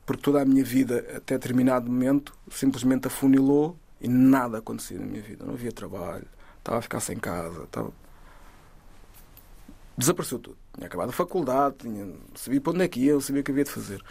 [0.04, 5.22] porque toda a minha vida, até determinado momento, simplesmente afunilou e nada acontecia na minha
[5.22, 5.44] vida.
[5.44, 6.26] Não havia trabalho,
[6.58, 7.92] estava a ficar sem casa, estava...
[9.96, 10.56] desapareceu tudo.
[10.74, 12.12] Tinha acabado a faculdade, tinha...
[12.34, 14.02] sabia para onde é que ia, eu sabia o que havia de fazer.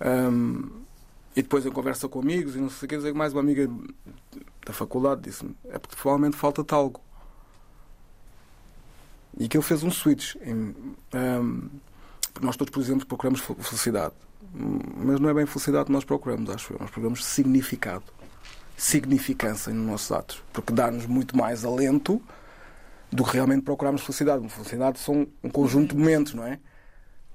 [0.00, 0.82] Ahm,
[1.36, 3.70] e depois em conversa com amigos e não sei o que, dizer, mais uma amiga
[4.66, 7.00] da faculdade disse-me: é porque provavelmente falta-te algo.
[9.38, 10.34] E que ele fez um switch.
[10.42, 10.74] Em,
[12.32, 14.14] porque nós todos, por exemplo, procuramos fel- felicidade.
[14.52, 16.78] Mas não é bem felicidade que nós procuramos, acho eu.
[16.78, 18.04] Nós procuramos significado,
[18.76, 20.42] significância nos nossos atos.
[20.52, 22.20] Porque dá-nos muito mais alento
[23.12, 24.48] do que realmente procurarmos felicidade.
[24.48, 26.58] Felicidade são um conjunto de momentos, não é?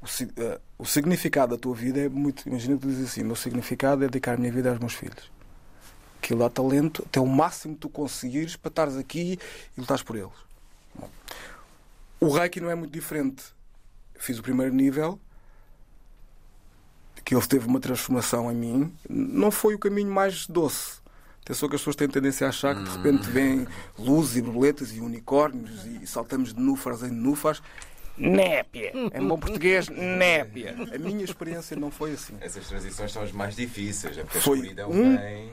[0.02, 0.06] O,
[0.42, 2.48] eh, o significado da tua vida é muito.
[2.48, 4.94] Imagina que tu dizes assim: o meu significado é dedicar a minha vida aos meus
[4.94, 5.32] filhos.
[6.20, 9.40] Aquilo dá talento até o máximo que tu conseguires para estares aqui
[9.78, 10.32] e lutares por eles.
[10.94, 11.10] Bom.
[12.20, 13.44] O Reiki não é muito diferente.
[14.18, 15.20] Fiz o primeiro nível,
[17.26, 18.94] que ele teve uma transformação em mim.
[19.10, 21.00] Não foi o caminho mais doce.
[21.42, 23.68] Atenção que as pessoas têm tendência a achar que de repente vêm
[24.00, 27.62] luzes e borboletas e unicórnios e saltamos de núfares em núfares.
[28.18, 28.92] Népia!
[29.14, 30.76] Em bom português, népia!
[30.94, 32.36] A minha experiência não foi assim.
[32.40, 34.18] Essas transições são as mais difíceis.
[34.18, 35.52] É porque Foi a escuridão um- vem.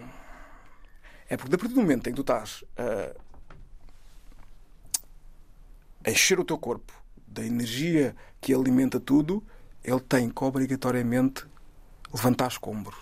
[1.28, 3.12] É porque a partir do momento em que tu estás a,
[6.04, 6.92] a encher o teu corpo
[7.26, 9.42] da energia que alimenta tudo,
[9.82, 11.44] ele tem que obrigatoriamente
[12.12, 12.96] levantar escombros.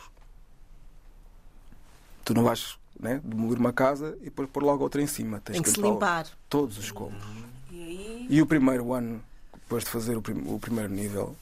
[2.25, 5.41] Tu não vais né, demolir uma casa e depois pôr logo outra em cima.
[5.41, 6.27] Tens Tem que se limpar.
[6.49, 7.23] Todos os escombros.
[7.71, 11.35] E aí, E o primeiro ano, depois de fazer o, prim- o primeiro nível,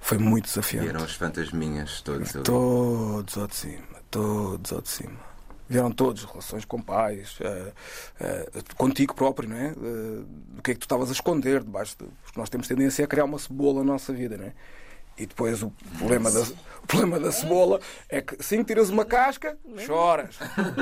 [0.00, 0.88] foi muito E desafiante.
[0.88, 2.44] eram os fantasminhas todos ali.
[2.44, 5.26] Todos ao de cima, todos ao de cima.
[5.68, 7.72] Vieram todos, relações com pais, eh,
[8.20, 9.68] eh, contigo próprio, não é?
[9.70, 10.22] Eh,
[10.54, 12.04] do que é que tu estavas a esconder debaixo de.
[12.22, 14.52] Porque nós temos tendência a criar uma cebola na nossa vida, não é?
[15.18, 19.04] E depois o problema da, o problema da cebola é que assim que tiras uma
[19.04, 20.36] casca, choras.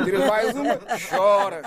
[0.04, 1.66] Tiras mais uma, choras.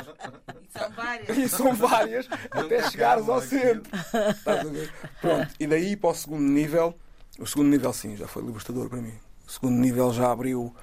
[0.67, 1.37] E são várias.
[1.37, 3.89] E são várias até chegares ao centro.
[4.29, 4.93] Estás a ver?
[5.21, 5.53] Pronto.
[5.59, 6.93] E daí para o segundo nível,
[7.39, 9.13] o segundo nível sim, já foi libertador para mim.
[9.47, 10.75] O segundo nível já abriu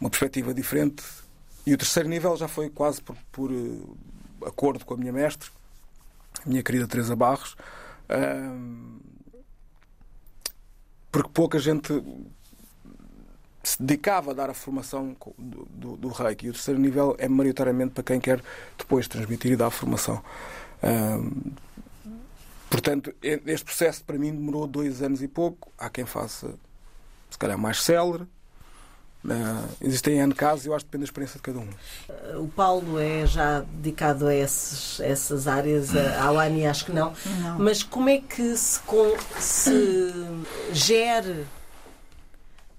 [0.00, 1.02] uma perspectiva diferente.
[1.66, 5.50] E o terceiro nível já foi quase por, por eh, acordo com a minha mestre,
[6.44, 7.56] a minha querida Teresa Barros.
[8.08, 9.00] Ahm,
[11.14, 11.92] porque pouca gente
[13.62, 16.46] se dedicava a dar a formação do, do, do reiki.
[16.46, 18.42] E o terceiro nível é maioritariamente para quem quer
[18.76, 20.20] depois transmitir e dar a formação.
[20.82, 21.52] Ahm,
[22.68, 25.70] portanto, este processo para mim demorou dois anos e pouco.
[25.78, 26.58] Há quem faça,
[27.30, 28.26] se calhar, mais célere.
[29.28, 32.42] Ah, existem N casos e eu acho que depende da experiência de cada um.
[32.42, 37.14] O Paulo é já dedicado a esses- essas áreas, a- a Ani acho que não.
[37.40, 37.58] Não.
[37.58, 40.12] Mas como é que se, com- se
[40.72, 41.46] gere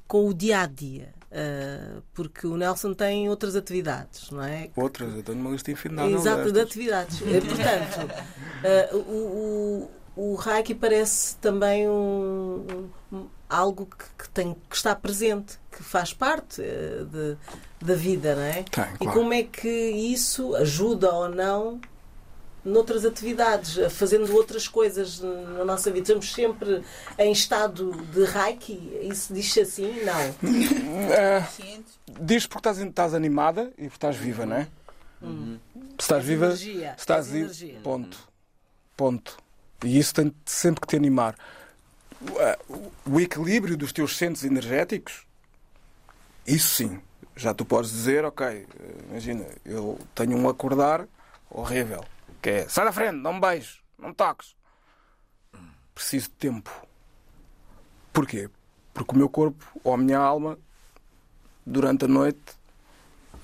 [0.08, 1.10] com o dia a dia?
[1.32, 4.70] Ah, porque o Nelson tem outras atividades, não é?
[4.76, 6.16] Outras, eu tenho uma lista infindável.
[6.16, 7.22] Exato, de atividades.
[7.24, 8.24] Eh, Portanto,
[8.64, 14.96] ah, o, o, o Reiki parece também um, um- algo que, que tem que está
[14.96, 17.38] presente, que faz parte eh, de-
[17.86, 18.64] da vida, não é?
[18.64, 19.14] Tem, E claro.
[19.20, 21.80] como é que isso ajuda ou não
[22.64, 26.02] noutras atividades, eh, fazendo outras coisas na nossa vida?
[26.04, 26.84] Estamos sempre
[27.18, 29.00] em estado de Reiki?
[29.04, 29.94] Isso diz-se assim?
[30.04, 30.34] Não.
[30.34, 32.00] Conscientes.
[32.22, 34.68] diz porque estás, estás animada e porque estás viva, não é?
[35.22, 35.30] Se
[36.00, 37.80] estás Tens viva, energia, se estás viva, energia.
[37.84, 38.18] ponto.
[38.98, 39.38] Ponto.
[39.84, 41.36] E isso tem sempre que te animar.
[42.32, 42.58] O- ah,
[43.06, 45.26] O equilíbrio dos teus centros energéticos,
[46.46, 47.02] isso sim.
[47.36, 48.66] Já tu podes dizer, ok, eh,
[49.10, 51.06] imagina, eu tenho um acordar
[51.50, 52.04] horrível,
[52.42, 54.56] que é sai da frente, não me beijes, não me toques.
[55.94, 56.72] Preciso de tempo.
[58.14, 58.50] Porquê?
[58.94, 60.58] Porque o meu corpo ou a minha alma,
[61.66, 62.42] durante a noite,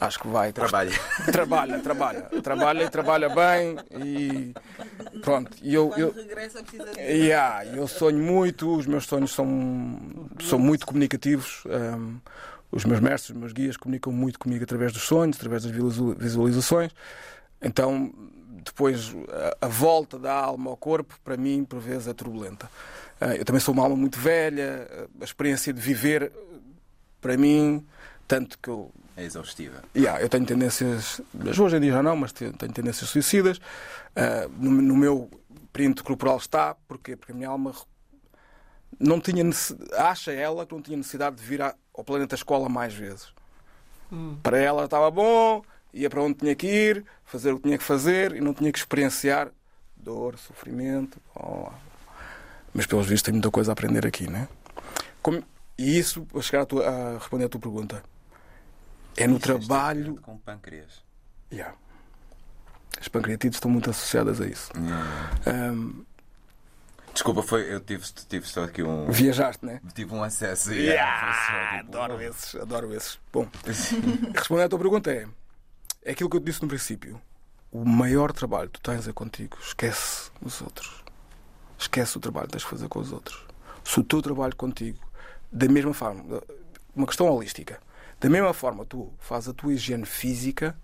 [0.01, 0.91] acho que vai Trabalho.
[1.31, 4.53] trabalha, trabalha, trabalha e trabalha bem e
[5.21, 5.55] pronto.
[5.61, 6.99] E eu, Quando eu, regressa precisa de...
[6.99, 9.47] yeah, eu sonho muito, os meus sonhos são,
[10.41, 11.63] são muito comunicativos.
[11.65, 12.17] hum,
[12.73, 16.15] os meus mestres, os meus guias comunicam muito comigo através dos sonhos, através das visu-
[16.17, 16.91] visualizações.
[17.61, 18.13] Então,
[18.63, 19.13] depois,
[19.61, 22.71] a, a volta da alma ao corpo, para mim, por vezes, é turbulenta.
[23.19, 24.87] Ah, eu também sou uma alma muito velha,
[25.19, 26.31] a experiência de viver,
[27.19, 27.85] para mim,
[28.25, 28.89] tanto que eu
[29.21, 29.84] É exaustiva.
[29.95, 33.62] Yeah, eu tenho tendências, mas hoje em dia já não, mas te- tenho tendências suicidas.
[34.15, 35.29] Ah, no, no meu
[35.71, 37.15] perímetro corporal está, porquê?
[37.15, 37.71] Porque a minha alma
[38.99, 39.43] não tinha
[39.97, 43.31] acha ela que não tinha necessidade de vir ao planeta escola mais vezes.
[44.41, 45.62] Para ela estava bom,
[45.93, 48.71] ia para onde tinha que ir, fazer o que tinha que fazer e não tinha
[48.71, 49.49] que experienciar
[49.95, 51.19] dor, sofrimento.
[51.36, 51.71] blá.
[52.73, 54.47] Mas pelos vistos tem muita coisa a aprender aqui, né?
[55.21, 55.43] Como-
[55.77, 58.03] e isso, a chegar a, tua- a responder à tua pergunta,
[59.17, 61.04] é no trabalho Com pâncreas.
[61.52, 61.76] Yeah.
[63.00, 64.71] As pancreatites estão muito associadas a isso.
[64.76, 65.32] Yeah.
[65.45, 66.06] Ahm,
[67.13, 69.10] Desculpa, foi, eu tive, tive só aqui um.
[69.12, 69.82] viajaste, né?
[69.93, 70.74] Tive um acesso.
[70.74, 73.19] Yeah, só, tipo, adoro esses, adoro esses.
[73.34, 73.47] Bom,
[74.34, 75.28] respondendo à tua pergunta é,
[76.04, 77.21] é aquilo que eu te disse no princípio.
[77.71, 79.58] O maior trabalho que tu tens é contigo.
[79.62, 81.04] Esquece os outros.
[81.78, 83.45] Esquece o trabalho que tens de fazer com os outros.
[83.84, 85.00] Se o teu trabalho contigo,
[85.52, 86.41] da mesma forma,
[86.95, 87.80] uma questão holística,
[88.21, 90.77] da mesma forma tu fazes a tua higiene física,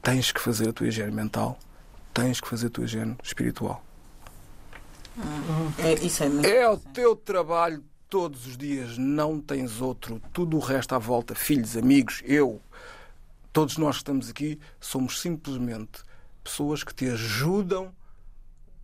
[0.00, 1.58] tens que fazer a tua higiene mental,
[2.14, 3.84] tens que fazer a tua higiene espiritual.
[5.76, 10.22] É, isso é muito É o teu trabalho todos os dias, não tens outro.
[10.32, 12.62] Tudo o resto à volta, filhos, amigos, eu,
[13.52, 16.04] todos nós que estamos aqui, somos simplesmente
[16.44, 17.92] pessoas que te ajudam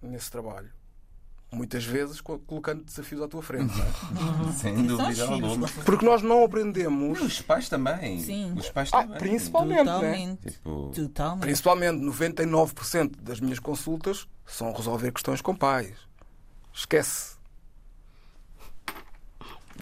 [0.02, 0.75] nesse trabalho.
[1.56, 3.72] Muitas vezes co- colocando desafios à tua frente.
[3.74, 4.52] não é?
[4.52, 5.66] Sem São dúvida alguma.
[5.86, 8.20] Porque nós não aprendemos, Os pais também.
[8.20, 8.52] Sim.
[8.54, 9.18] Os pais Ah, também.
[9.18, 9.84] principalmente, né?
[9.84, 10.50] Totalmente.
[10.52, 11.40] Tipo, Totalmente.
[11.40, 15.94] principalmente 99% das minhas consultas, são resolver questões com pais.
[16.74, 17.35] Esquece.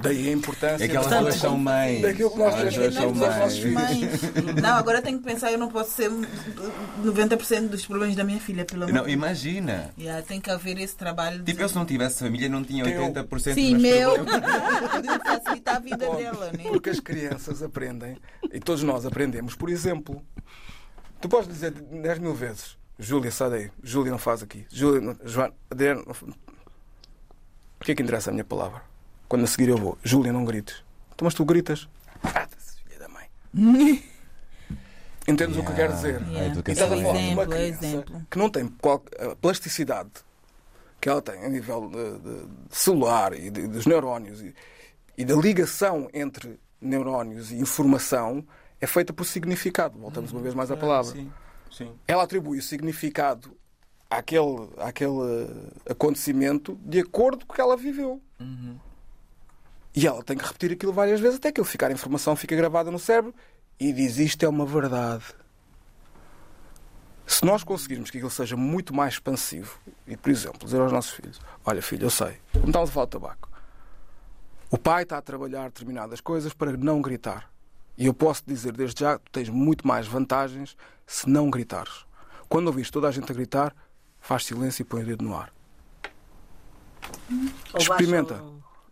[0.01, 0.85] Daí a importância.
[0.85, 2.03] é que elas Portanto, duas são mães.
[2.03, 3.59] daquilo que nós duas são mães.
[3.59, 3.75] filhos.
[3.75, 4.55] Mãe.
[4.61, 6.11] Não, agora tenho que pensar, eu não posso ser
[7.03, 9.93] 90% dos problemas da minha filha, pelo amor Não, imagina.
[9.99, 11.45] Yeah, tem que haver esse trabalho de...
[11.45, 13.13] Tipo, eu se não tivesse família não tinha Teu.
[13.13, 14.11] 80% Sim, dos meu.
[15.25, 16.65] facilitar a vida dela, né?
[16.69, 18.17] Porque as crianças aprendem,
[18.53, 20.23] e todos nós aprendemos, por exemplo.
[21.21, 23.71] Tu podes dizer 10 mil vezes: Júlia, sai daí.
[23.83, 24.67] Júlia, não faz aqui.
[24.71, 25.17] Júlia, não...
[25.25, 25.55] Joana,
[26.13, 26.27] fa-
[27.81, 28.83] O que é que interessa a minha palavra?
[29.29, 30.83] Quando a seguir eu vou: Júlia, não grites.
[31.15, 31.89] Então, mas tu gritas.
[32.23, 33.29] Cata-se, filha da mãe.
[35.27, 35.97] Entendes o que eu quero Yeah.
[35.97, 36.21] dizer?
[36.29, 36.61] Yeah.
[36.67, 38.23] a É falar de uma exemplo, é criança exemplo.
[38.31, 40.11] que não tem qual- a plasticidade
[41.01, 44.55] que ela tem a nível de, de- de celular e de- dos neurónios e,
[45.17, 48.45] e da ligação entre neurónios e informação
[48.81, 49.99] é feita por significado.
[49.99, 51.13] Voltamos uma vez mais à palavra.
[51.13, 51.33] Sim,
[51.73, 51.91] sim.
[52.07, 53.57] Ela atribui o significado
[54.11, 55.49] àquele, àquele
[55.89, 58.21] acontecimento de acordo com o que ela viveu.
[59.95, 62.57] E ela tem que repetir aquilo várias vezes até que ele ficar a informação fica
[62.57, 63.33] gravada no cérebro
[63.79, 65.25] e diz isto é uma verdade.
[67.27, 71.13] Se nós conseguirmos que aquilo seja muito mais expansivo e, por exemplo, dizer aos nossos
[71.13, 73.49] filhos: Olha, filho, eu sei, como estamos a falar de tabaco,
[74.71, 77.51] o pai está a trabalhar determinadas coisas para não gritar.
[77.97, 80.77] E eu posso dizer desde já que tu tens muito mais vantagens
[81.07, 82.05] se não gritares.
[82.49, 83.75] Quando ouvires toda a gente a gritar,
[84.21, 85.53] faz silêncio e põe o dedo no ar.
[87.79, 88.43] Experimenta.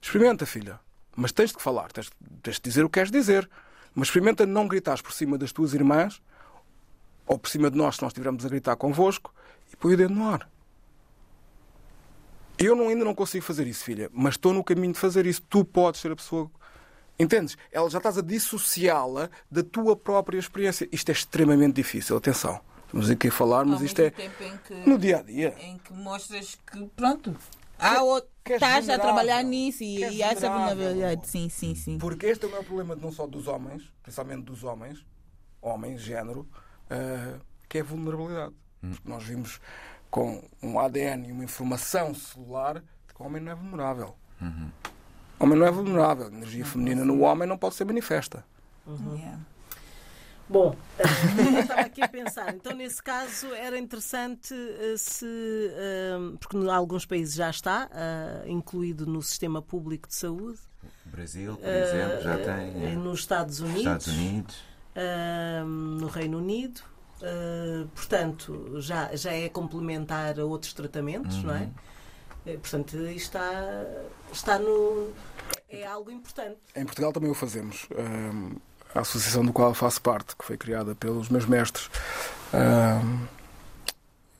[0.00, 0.80] Experimenta, filha.
[1.14, 2.10] Mas tens de falar, tens,
[2.42, 3.48] tens de dizer o que queres dizer.
[3.94, 6.22] Mas experimenta não gritares por cima das tuas irmãs
[7.26, 9.32] ou por cima de nós, se nós estivermos a gritar convosco,
[9.72, 10.48] e põe o dedo no ar.
[12.58, 15.42] Eu não, ainda não consigo fazer isso, filha, mas estou no caminho de fazer isso.
[15.48, 16.50] Tu podes ser a pessoa.
[17.18, 17.56] Entendes?
[17.70, 20.88] Ela já estás a dissociá-la da tua própria experiência.
[20.92, 22.60] Isto é extremamente difícil, atenção.
[22.86, 25.54] Estamos aqui a falar, mas Ao isto é que, no dia a dia.
[25.58, 27.34] em que mostras que, pronto,
[27.82, 31.28] há outro, que és estás a trabalhar nisso e, e há essa vulnerabilidade.
[31.28, 31.98] Sim, sim, sim.
[31.98, 35.04] Porque este é o meu problema não só dos homens, principalmente dos homens,
[35.60, 36.48] homens, género,
[36.90, 38.54] eh, que é a vulnerabilidade.
[38.80, 39.60] Porque nós vimos
[40.10, 44.16] com um ADN e uma informação celular de que o homem não é vulnerável.
[45.38, 46.26] O homem não é vulnerável.
[46.26, 48.44] A energia feminina no homem não pode ser manifesta.
[49.14, 49.38] Yeah.
[50.52, 50.76] Bom,
[51.54, 52.54] eu estava aqui a pensar.
[52.54, 55.24] Então, nesse caso, era interessante eh, se.
[55.26, 60.58] eh, porque em alguns países já está eh, incluído no sistema público de saúde.
[61.06, 62.84] O Brasil, por exemplo, já eh, tem.
[62.86, 62.94] é.
[62.96, 63.78] Nos Estados Unidos.
[63.80, 64.56] Estados Unidos.
[64.94, 66.82] eh, no Reino Unido.
[67.94, 71.68] portanto, já, já é complementar a outros tratamentos, não é?
[72.44, 73.84] Eh, Portanto, isto está,
[74.32, 75.12] está no.
[75.68, 76.58] É algo importante.
[76.76, 77.86] Em Portugal também o fazemos.
[77.96, 78.56] Ahm,
[78.94, 81.90] a associação do qual eu faço parte, que foi criada pelos meus mestres,
[82.52, 83.26] ahm,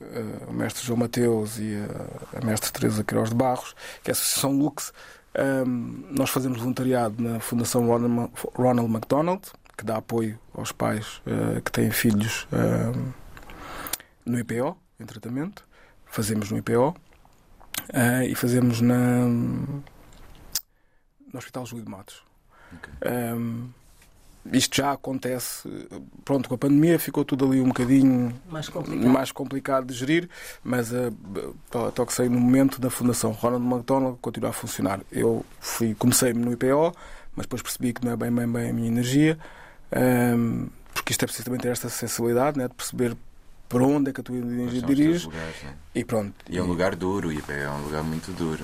[0.01, 4.11] ah, o mestre João Mateus e a, a mestre Teresa Queiroz de Barros, que é
[4.11, 4.93] a Associação Lux,
[6.11, 9.41] nós fazemos voluntariado na Fundação Ronald, Ronald McDonald,
[9.75, 12.47] que dá apoio aos pais ah, que têm filhos
[14.25, 15.65] no IPO, em tratamento.
[16.05, 16.95] Fazemos no IPO
[17.93, 19.83] ah, e fazemos na, no
[21.33, 22.23] Hospital Júlio de Matos.
[23.05, 23.69] Um,
[24.51, 25.69] isto já acontece,
[26.25, 29.09] pronto, com a pandemia ficou tudo ali um bocadinho Mais complicado.
[29.09, 30.29] mais complicado de gerir,
[30.63, 31.15] mas uh,
[31.69, 34.99] para que sei no momento da Fundação Ronald McDonald continua a funcionar.
[35.11, 36.93] Eu fui, comecei-me no IPO,
[37.35, 39.37] mas depois percebi que não é bem, bem, bem a minha energia,
[40.37, 43.15] um, porque isto é preciso também ter esta sensibilidade né, de perceber
[43.69, 45.73] para onde é que a tua energia dirige lugares, né?
[45.95, 46.33] e pronto.
[46.49, 48.63] E é um lugar duro, e é um lugar muito duro.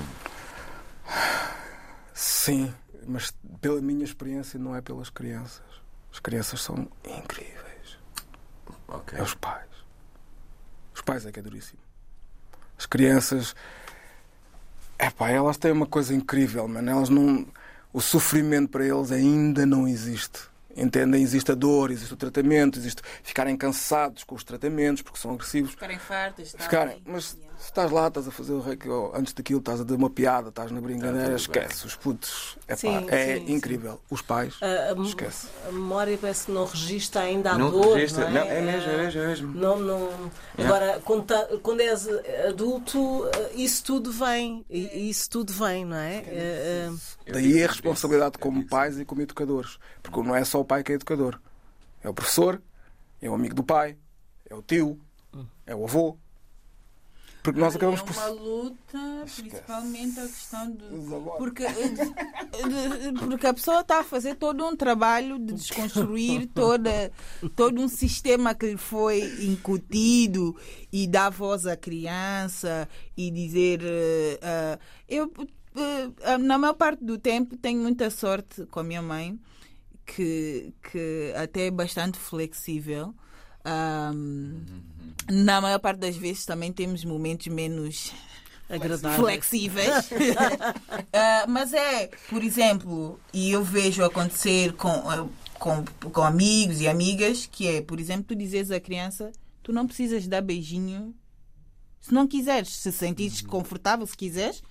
[2.13, 2.71] Sim,
[3.09, 5.63] mas pela minha experiência não é pelas crianças.
[6.11, 7.97] As crianças são incríveis.
[8.87, 9.17] Ok.
[9.17, 9.67] É os pais.
[10.93, 11.79] Os pais é que é duríssimo.
[12.77, 13.55] As crianças.
[14.97, 16.89] É pá, elas têm uma coisa incrível, mano.
[16.89, 17.47] Elas não.
[17.91, 20.41] O sofrimento para eles ainda não existe.
[20.75, 21.21] Entendem?
[21.21, 25.71] Existe a dor, existe o tratamento, existe ficarem cansados com os tratamentos porque são agressivos.
[25.71, 26.53] Ficarem fartas.
[26.53, 26.63] tá?
[26.63, 29.83] Ficarem, mas se estás lá, estás a fazer o reiki, ou antes daquilo estás a
[29.83, 31.85] dar uma piada, estás na brincadeira, esquece.
[31.85, 33.99] Os putos, é, Sim, é sim, incrível.
[34.09, 35.47] Os pais, A, a- esquece.
[35.67, 37.95] a memória parece que não registra ainda a Não dor.
[37.97, 38.29] registra.
[38.29, 38.43] Não, é?
[38.45, 39.53] Não, é mesmo, é mesmo, é mesmo.
[39.53, 40.09] Não, não...
[40.57, 42.07] Agora, quando, tá- quando és
[42.47, 44.65] adulto, isso tudo vem.
[44.69, 46.17] E- Isso tudo vem, não é?
[46.27, 46.89] Eh,
[47.25, 49.77] eh, Daí a responsabilidade como pais e como educadores.
[50.01, 51.39] Porque não é só o pai que é educador.
[52.01, 52.61] É o professor,
[53.21, 53.97] é o amigo do pai,
[54.49, 54.97] é o tio,
[55.65, 56.17] é o avô.
[57.51, 58.13] Porque nós acabamos é por.
[58.15, 61.33] uma luta, principalmente a questão do.
[61.37, 61.63] Porque,
[63.19, 67.11] porque a pessoa está a fazer todo um trabalho de desconstruir toda,
[67.55, 70.55] todo um sistema que lhe foi incutido
[70.91, 73.81] e dar voz à criança e dizer.
[73.83, 75.31] eh, ah, eu,
[75.75, 79.39] eh, na maior parte do tempo, tenho muita sorte com a minha mãe,
[80.05, 83.13] que, que até é bastante flexível.
[83.63, 84.63] Ahm,
[85.29, 88.11] na maior parte das vezes também temos momentos menos
[88.69, 89.23] agradável.
[89.23, 90.09] flexíveis.
[91.11, 96.87] Ah, mas é, por exemplo, e eu vejo acontecer com, ah, com, com amigos e
[96.87, 99.31] amigas, que é, por exemplo, tu dizes à criança,
[99.63, 101.13] tu não precisas dar beijinho
[101.99, 104.63] se não quiseres, se sentires confortável, se quiseres,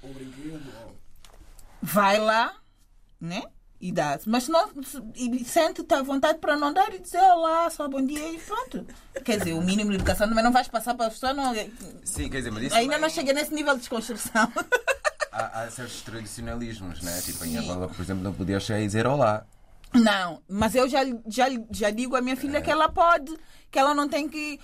[1.83, 2.55] vai lá,
[3.21, 3.43] né?
[3.81, 4.19] E dá.
[4.27, 4.69] Mas não
[5.45, 8.87] sente-te à vontade para não dar e dizer olá, só bom dia e pronto.
[9.25, 11.33] Quer dizer, o mínimo de educação também não vais passar para a pessoa.
[11.33, 11.55] Não,
[12.05, 14.53] Sim, quer dizer, mas isso ainda também- não chega nesse nível de desconstrução.
[15.33, 17.21] há, há certos tradicionalismos, né?
[17.23, 19.47] Tipo, em Angola, por exemplo, não podia chegar e dizer olá.
[19.95, 23.35] Não, mas eu já, já, já digo à minha filha que ela pode,
[23.71, 24.61] que ela não tem que.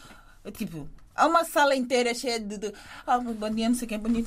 [0.53, 2.59] Tipo, há uma sala inteira cheia de.
[2.59, 2.75] de
[3.07, 4.25] ah, bom dia, não sei quem, bom dia.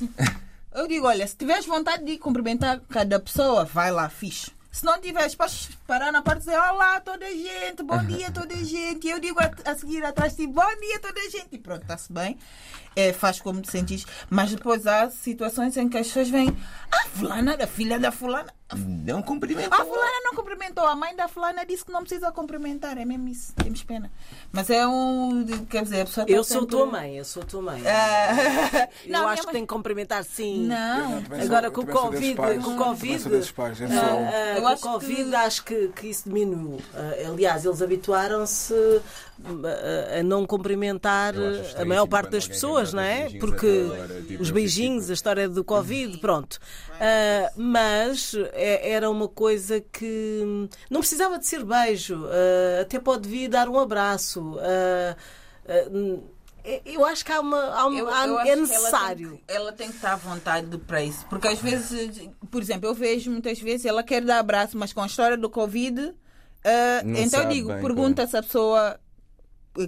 [0.72, 4.50] Eu digo, olha, se tiveres vontade de cumprimentar cada pessoa, vai lá, fixe.
[4.78, 8.30] Se não tiveres, podes parar na parte e dizer olá toda a gente, bom dia
[8.30, 9.08] toda a gente.
[9.08, 11.48] Eu digo a, a seguir atrás de ti, bom dia toda a gente.
[11.50, 12.38] E pronto, está-se bem.
[12.94, 14.06] É, faz como te sentires.
[14.30, 16.56] Mas depois há situações em que as pessoas vêm,
[16.92, 18.54] ah, fulana, a filha da fulana.
[18.76, 19.72] Não cumprimento.
[19.72, 20.84] A fulana não cumprimentou.
[20.86, 22.98] A mãe da fulana disse que não precisa cumprimentar.
[22.98, 23.54] É mesmo isso.
[23.54, 24.10] Temos pena.
[24.52, 25.46] Mas é um.
[25.70, 27.82] Quer dizer, a pessoa tá Eu sou sempre- tua mãe, eu sou tua mãe.
[27.86, 30.66] Ah, eu não, minha acho que mãe- tem que cumprimentar sim.
[30.66, 31.24] Não.
[31.42, 33.24] Agora eu com o Covid, com o Covid.
[33.32, 33.58] Eu ah, sou-
[33.88, 36.78] ah, Eu com o acho Covid que- acho que, que isso diminuiu.
[36.94, 38.74] Ah, aliás, eles habituaram-se
[40.18, 43.30] a não cumprimentar Eu a maior tipo, parte das pessoas, não é?
[43.38, 43.86] Porque
[44.26, 46.58] tipo, os eu beijinhos, fico- a história do Covid, pronto.
[47.00, 53.48] Ah, mas era uma coisa que não precisava de ser beijo, ah, até pode vir
[53.48, 54.56] dar um abraço.
[54.60, 55.16] ah,
[55.68, 56.22] ah, hum,
[56.84, 59.28] eu acho que há uma, há uma- Eu- há- eu é necessário.
[59.28, 61.24] Ela tem, que, ela tem que estar à vontade para isso.
[61.30, 65.00] Porque às vezes, por exemplo, eu vejo muitas vezes ela quer dar abraço, mas com
[65.00, 66.14] a história do Covid.
[67.04, 69.00] Não então eu digo, bem pergunta se a pessoa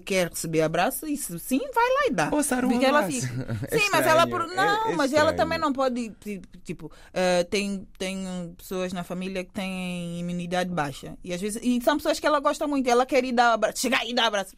[0.04, 2.30] quer receber abraço e se sim, vai lá e dá.
[2.32, 3.20] Ou um ela abraço.
[3.26, 4.42] fica- É sim, mas ela por...
[4.42, 9.02] é- não, é mas ela também não pode ti- tipo ah, tem tem pessoas na
[9.02, 12.88] família que têm imunidade baixa e às vezes e são pessoas que ela gosta muito.
[12.88, 14.54] Ela quer ir dar abraço, chegar e dar abraço.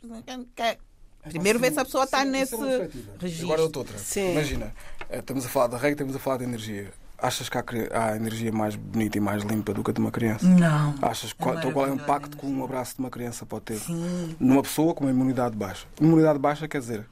[1.29, 3.13] Primeiro ver se a pessoa está nesse é uma perspectiva.
[3.21, 3.47] registro.
[3.47, 3.97] Agora outra.
[3.99, 4.33] Sim.
[4.33, 4.75] Imagina,
[5.09, 6.93] eh, estamos a falar da regra, estamos a falar de energia.
[7.23, 10.11] Achas que há, há energia mais bonita e mais limpa do que a de uma
[10.11, 10.45] criança?
[10.45, 10.95] Não.
[11.01, 13.79] Achas qual, então qual é o impacto que um abraço de uma criança pode ter?
[13.79, 14.35] Sim.
[14.41, 15.87] Numa pessoa com uma imunidade baixa.
[16.01, 17.07] Imunidade baixa quer dizer,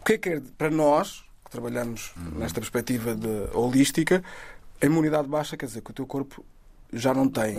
[0.00, 4.22] o que é que é para nós, que trabalhamos nesta perspectiva de holística,
[4.80, 6.44] a imunidade baixa quer dizer que o teu corpo
[6.92, 7.58] já não tem,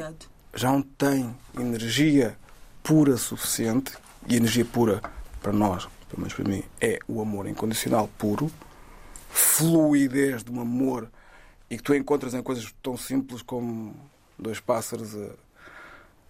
[0.55, 2.37] já não tem energia
[2.81, 3.91] pura suficiente,
[4.27, 5.01] e energia pura
[5.41, 8.51] para nós, pelo menos para mim, é o amor incondicional puro,
[9.29, 11.09] fluidez de um amor
[11.69, 13.95] e que tu encontras em coisas tão simples como
[14.37, 15.29] dois pássaros a,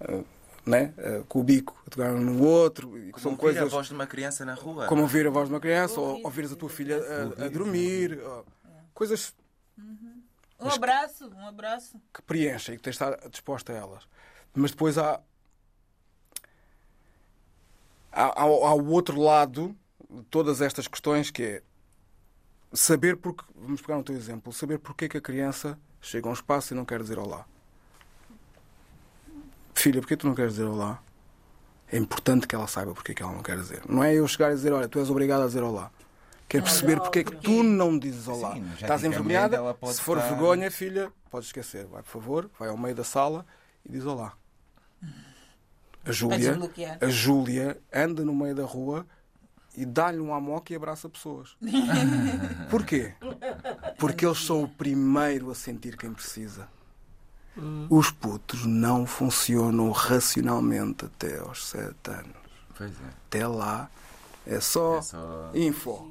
[0.02, 0.24] a-
[0.66, 0.94] né?
[0.98, 3.62] a- com o bico a tocar um no outro, e que são Como ouvir a
[3.62, 4.88] coisas voz de uma criança na rua.
[4.88, 6.98] como ouvir a voz de uma criança ou ouvires a tua filha
[7.40, 8.46] a, a dormir, ou-
[8.94, 9.34] coisas
[10.60, 12.02] Um abraço, um abraço.
[12.14, 14.04] que preenchem e que tens de estar disposta a elas.
[14.54, 15.22] Mas depois há,
[18.12, 19.76] há, há, há o outro lado
[20.10, 21.64] de todas estas questões que é
[22.74, 26.32] saber porque, vamos pegar no teu exemplo, saber porque é que a criança chega a
[26.32, 27.46] um espaço e não quer dizer olá.
[29.74, 31.02] Filha, porquê tu não queres dizer olá?
[31.92, 33.82] É importante que ela saiba porque é que ela não quer dizer.
[33.88, 35.90] Não é eu chegar e dizer, olha, tu és obrigado a dizer olá.
[36.48, 38.54] Quero perceber porque é que tu não dizes olá.
[38.54, 39.58] Sim, Estás envergonhada?
[39.92, 41.86] Se for estar- vergonha, filha, podes esquecer.
[41.86, 43.46] Vai, por favor, vai ao meio da sala
[43.86, 44.34] e diz olá.
[46.06, 46.58] A Júlia,
[47.02, 49.06] a Júlia anda no meio da rua
[49.82, 51.56] e dá-lhe um amoque e abraça pessoas.
[52.70, 53.14] Porquê?
[53.98, 56.68] Porque eles são o primeiro a sentir quem precisa.
[57.90, 62.36] Os putos não funcionam racionalmente até aos sete anos.
[62.78, 63.10] Pois é.
[63.28, 63.90] Até lá
[64.46, 66.10] é só, É só- info.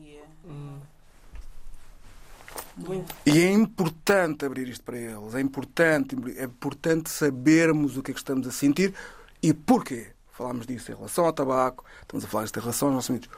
[3.26, 5.34] E é importante abrir isto para eles.
[5.34, 8.94] É importante, é importante sabermos o que é que estamos a sentir
[9.42, 10.12] e porquê.
[10.32, 13.28] Falámos disso em relação ao tabaco, estamos a falar disto em relação aos nossos amigos.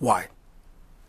[0.00, 0.28] Why?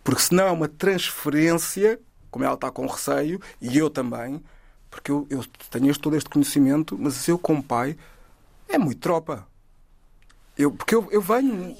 [0.04, 2.00] Porque senão é uma transferência,
[2.32, 4.44] como ela está com receio, e eu também,
[4.90, 7.98] porque eu, eu tenho este, todo este conhecimento, mas eu, como pai,
[8.68, 9.48] é muito tropa.
[10.58, 11.76] Eu, porque eu, eu venho,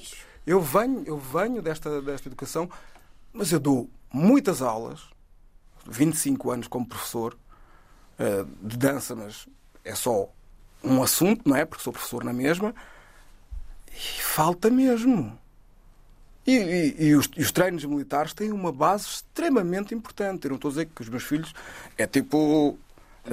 [0.46, 2.70] eu venho, eu venho desta, desta educação,
[3.32, 5.02] mas eu dou muitas aulas,
[5.86, 7.36] 25 anos como professor
[8.18, 9.48] eh, de dança, mas
[9.84, 10.28] é só
[10.84, 11.64] um assunto, não é?
[11.64, 12.74] Porque sou professor na mesma.
[13.90, 15.38] E falta mesmo.
[16.50, 20.44] E, e- e os, e os treinos militares têm uma base extremamente importante.
[20.44, 21.52] Eu não estou a dizer que os meus filhos
[21.98, 22.76] é tipo.
[23.24, 23.30] eh,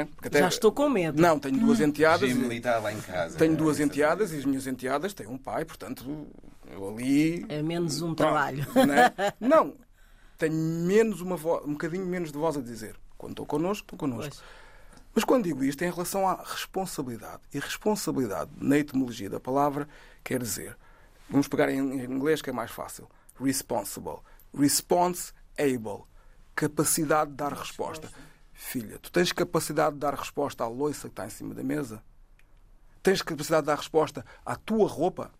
[0.00, 0.04] é?
[0.04, 1.20] Porque até- Já estou com medo.
[1.20, 2.20] Não, tenho duas enteadas.
[2.22, 3.38] Regime e- militar lá em casa.
[3.38, 6.26] tenho É, duas é enteadas e as minhas enteadas têm um pai, portanto,
[6.70, 7.46] eu ali.
[7.48, 8.66] É menos um Pronto, trabalho.
[8.74, 9.12] Não, é?
[9.40, 9.74] Não,
[10.36, 12.96] tenho menos uma voz, um bocadinho menos de voz a dizer.
[13.16, 14.30] Quando estão connosco, estão connosco.
[14.36, 14.42] Pois.
[15.14, 17.40] Mas quando digo isto é em relação à responsabilidade.
[17.52, 19.88] E responsabilidade, na etimologia da palavra,
[20.22, 20.76] quer dizer.
[21.30, 23.08] Vamos pegar em inglês que é mais fácil.
[23.38, 24.18] Responsible.
[24.54, 26.04] Response able.
[26.54, 28.10] Capacidade de dar resposta.
[28.52, 32.02] Filha, tu tens capacidade de dar resposta à loiça que está em cima da mesa?
[33.02, 35.30] Tens capacidade de dar resposta à tua roupa?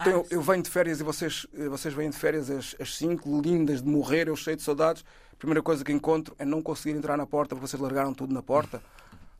[0.00, 2.96] Então, eu, eu venho de férias e vocês, eh, vocês vêm de férias às, às
[2.96, 5.04] cinco, lindas de morrer, eu cheio de saudades.
[5.32, 8.34] A primeira coisa que encontro é não conseguir entrar na porta porque vocês largaram tudo
[8.34, 8.82] na porta.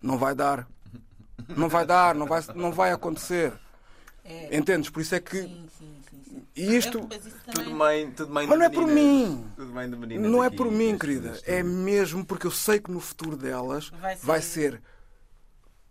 [0.01, 0.67] Não vai dar.
[1.49, 3.53] Não vai dar, não vai, não vai acontecer.
[4.51, 4.91] Entendes?
[4.91, 5.43] Por isso é que.
[5.43, 6.43] Sim, sim, sim.
[6.55, 7.09] E isto.
[7.11, 9.51] Isso Tudo mãe, tudo mãe Mas não é por mim.
[9.57, 11.41] Tudo mãe de meninas Não é por mim, querida.
[11.45, 14.83] É mesmo porque eu sei que no futuro delas Vai ser- vai ser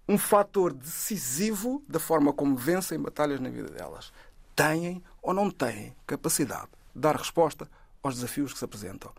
[0.07, 4.11] um fator decisivo da forma como vencem batalhas na vida delas.
[4.55, 7.69] Têm ou não têm capacidade de dar resposta
[8.03, 9.11] aos desafios que se apresentam.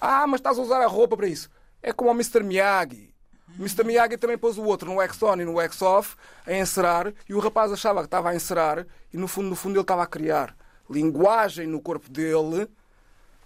[0.00, 1.48] Ah, mas estás a usar a roupa para isso.
[1.82, 2.42] É como o Mr.
[2.42, 3.14] Miyagi.
[3.58, 3.84] O Mr.
[3.84, 6.16] Miyagi também pôs o outro no X-On e no X-Off
[6.46, 9.74] a encerar e o rapaz achava que estava a encerar e no fundo, no fundo
[9.76, 10.54] ele estava a criar
[10.90, 12.68] linguagem no corpo dele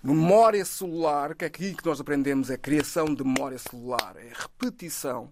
[0.03, 5.31] memória celular, que é aqui que nós aprendemos, é criação de memória celular, é repetição.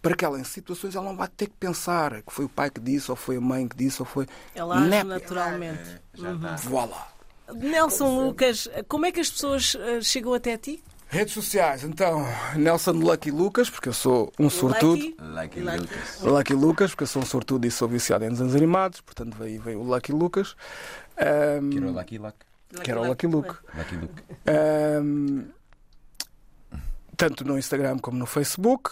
[0.00, 2.70] Para que ela, em situações, ela não vai ter que pensar que foi o pai
[2.70, 4.26] que disse, ou foi a mãe que disse, ou foi.
[4.54, 5.82] Ela age Nep- naturalmente.
[5.82, 6.56] É, já está.
[6.56, 7.08] Voilá.
[7.52, 10.82] Nelson Lucas, como é que as pessoas eh, chegam até ti?
[11.08, 12.26] Redes sociais, então,
[12.56, 15.02] Nelson Lucky Lucas, porque eu sou um sortudo.
[15.20, 15.60] Lucky?
[15.60, 15.60] Lucky.
[15.60, 16.20] Lucas.
[16.20, 19.62] Lucky Lucas, porque eu sou um sortudo e sou viciado em desenhos animados, portanto veio,
[19.62, 20.56] veio o Lucky Lucas.
[21.16, 22.36] Ahm, Que era o Lucky Luck.
[22.82, 23.54] que era o Lucky Luke.
[23.76, 24.22] Lucky Luke.
[24.46, 25.44] Ahm,
[27.16, 28.90] tanto no Instagram como no Facebook.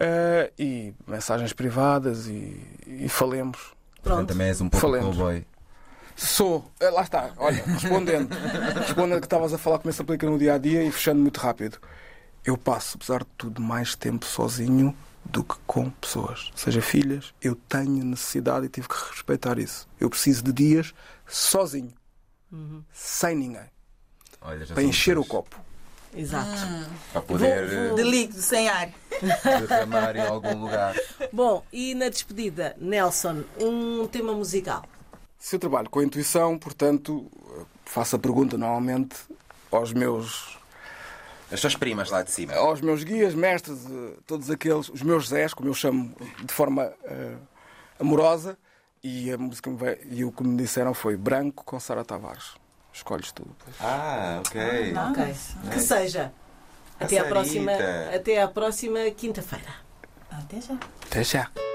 [0.00, 3.58] ah, e mensagens privadas e, e falemos.
[4.02, 4.28] Portanto, Pronto.
[4.28, 5.16] também és um pouco Falemos.
[5.16, 5.44] cowboy.
[6.20, 8.28] Sou, ah, lá está, olha, respondendo,
[8.76, 11.20] respondendo que estavas a falar como isso se aplica no dia a dia e fechando
[11.20, 11.78] muito rápido.
[12.44, 16.50] Eu passo, apesar de tudo, mais tempo sozinho do que com pessoas.
[16.56, 19.86] Seja filhas, eu tenho necessidade e tive que respeitar isso.
[20.00, 20.92] Eu preciso de dias
[21.26, 21.92] sozinho,
[22.92, 23.66] sem ninguém,
[24.40, 25.60] Olha, já para encher o copo.
[26.16, 26.48] Exato.
[27.12, 28.88] Para poder Vou- vou- De líquido, sem ar.
[28.88, 30.96] eh, derramar em algum lugar.
[31.32, 34.84] Bom, e na despedida, Nelson, um tema musical.
[35.38, 37.30] Se eu trabalho com a intuição, portanto,
[37.84, 39.16] faço a pergunta normalmente
[39.70, 40.58] aos meus,
[41.52, 42.54] As suas primas lá de cima.
[42.54, 46.14] aos meus guias, mestres, eh, todos aqueles, os meus Zés, como eu chamo
[46.44, 47.36] de forma eh,
[48.00, 48.58] amorosa,
[49.02, 52.54] e a música me veio- e o que me disseram foi Branco com Sara Tavares.
[52.92, 53.54] Escolhes tudo.
[53.64, 53.76] pois.
[53.80, 54.60] Ah, ok.
[55.10, 55.34] Ok.
[55.72, 56.32] Que seja.
[56.98, 57.70] A Até à próxima,
[58.12, 59.72] até à próxima quinta-feira.
[60.32, 60.74] Até já.
[61.06, 61.67] Até já.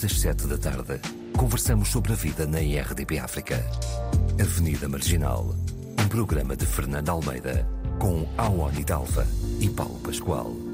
[0.00, 1.00] Das sete da tarde,
[1.36, 3.64] conversamos sobre a vida na IRDP África.
[4.40, 5.54] Avenida Marginal,
[6.00, 7.66] um programa de Fernando Almeida,
[7.98, 9.26] com Awani Dalva
[9.60, 10.67] e Paulo Pascoal.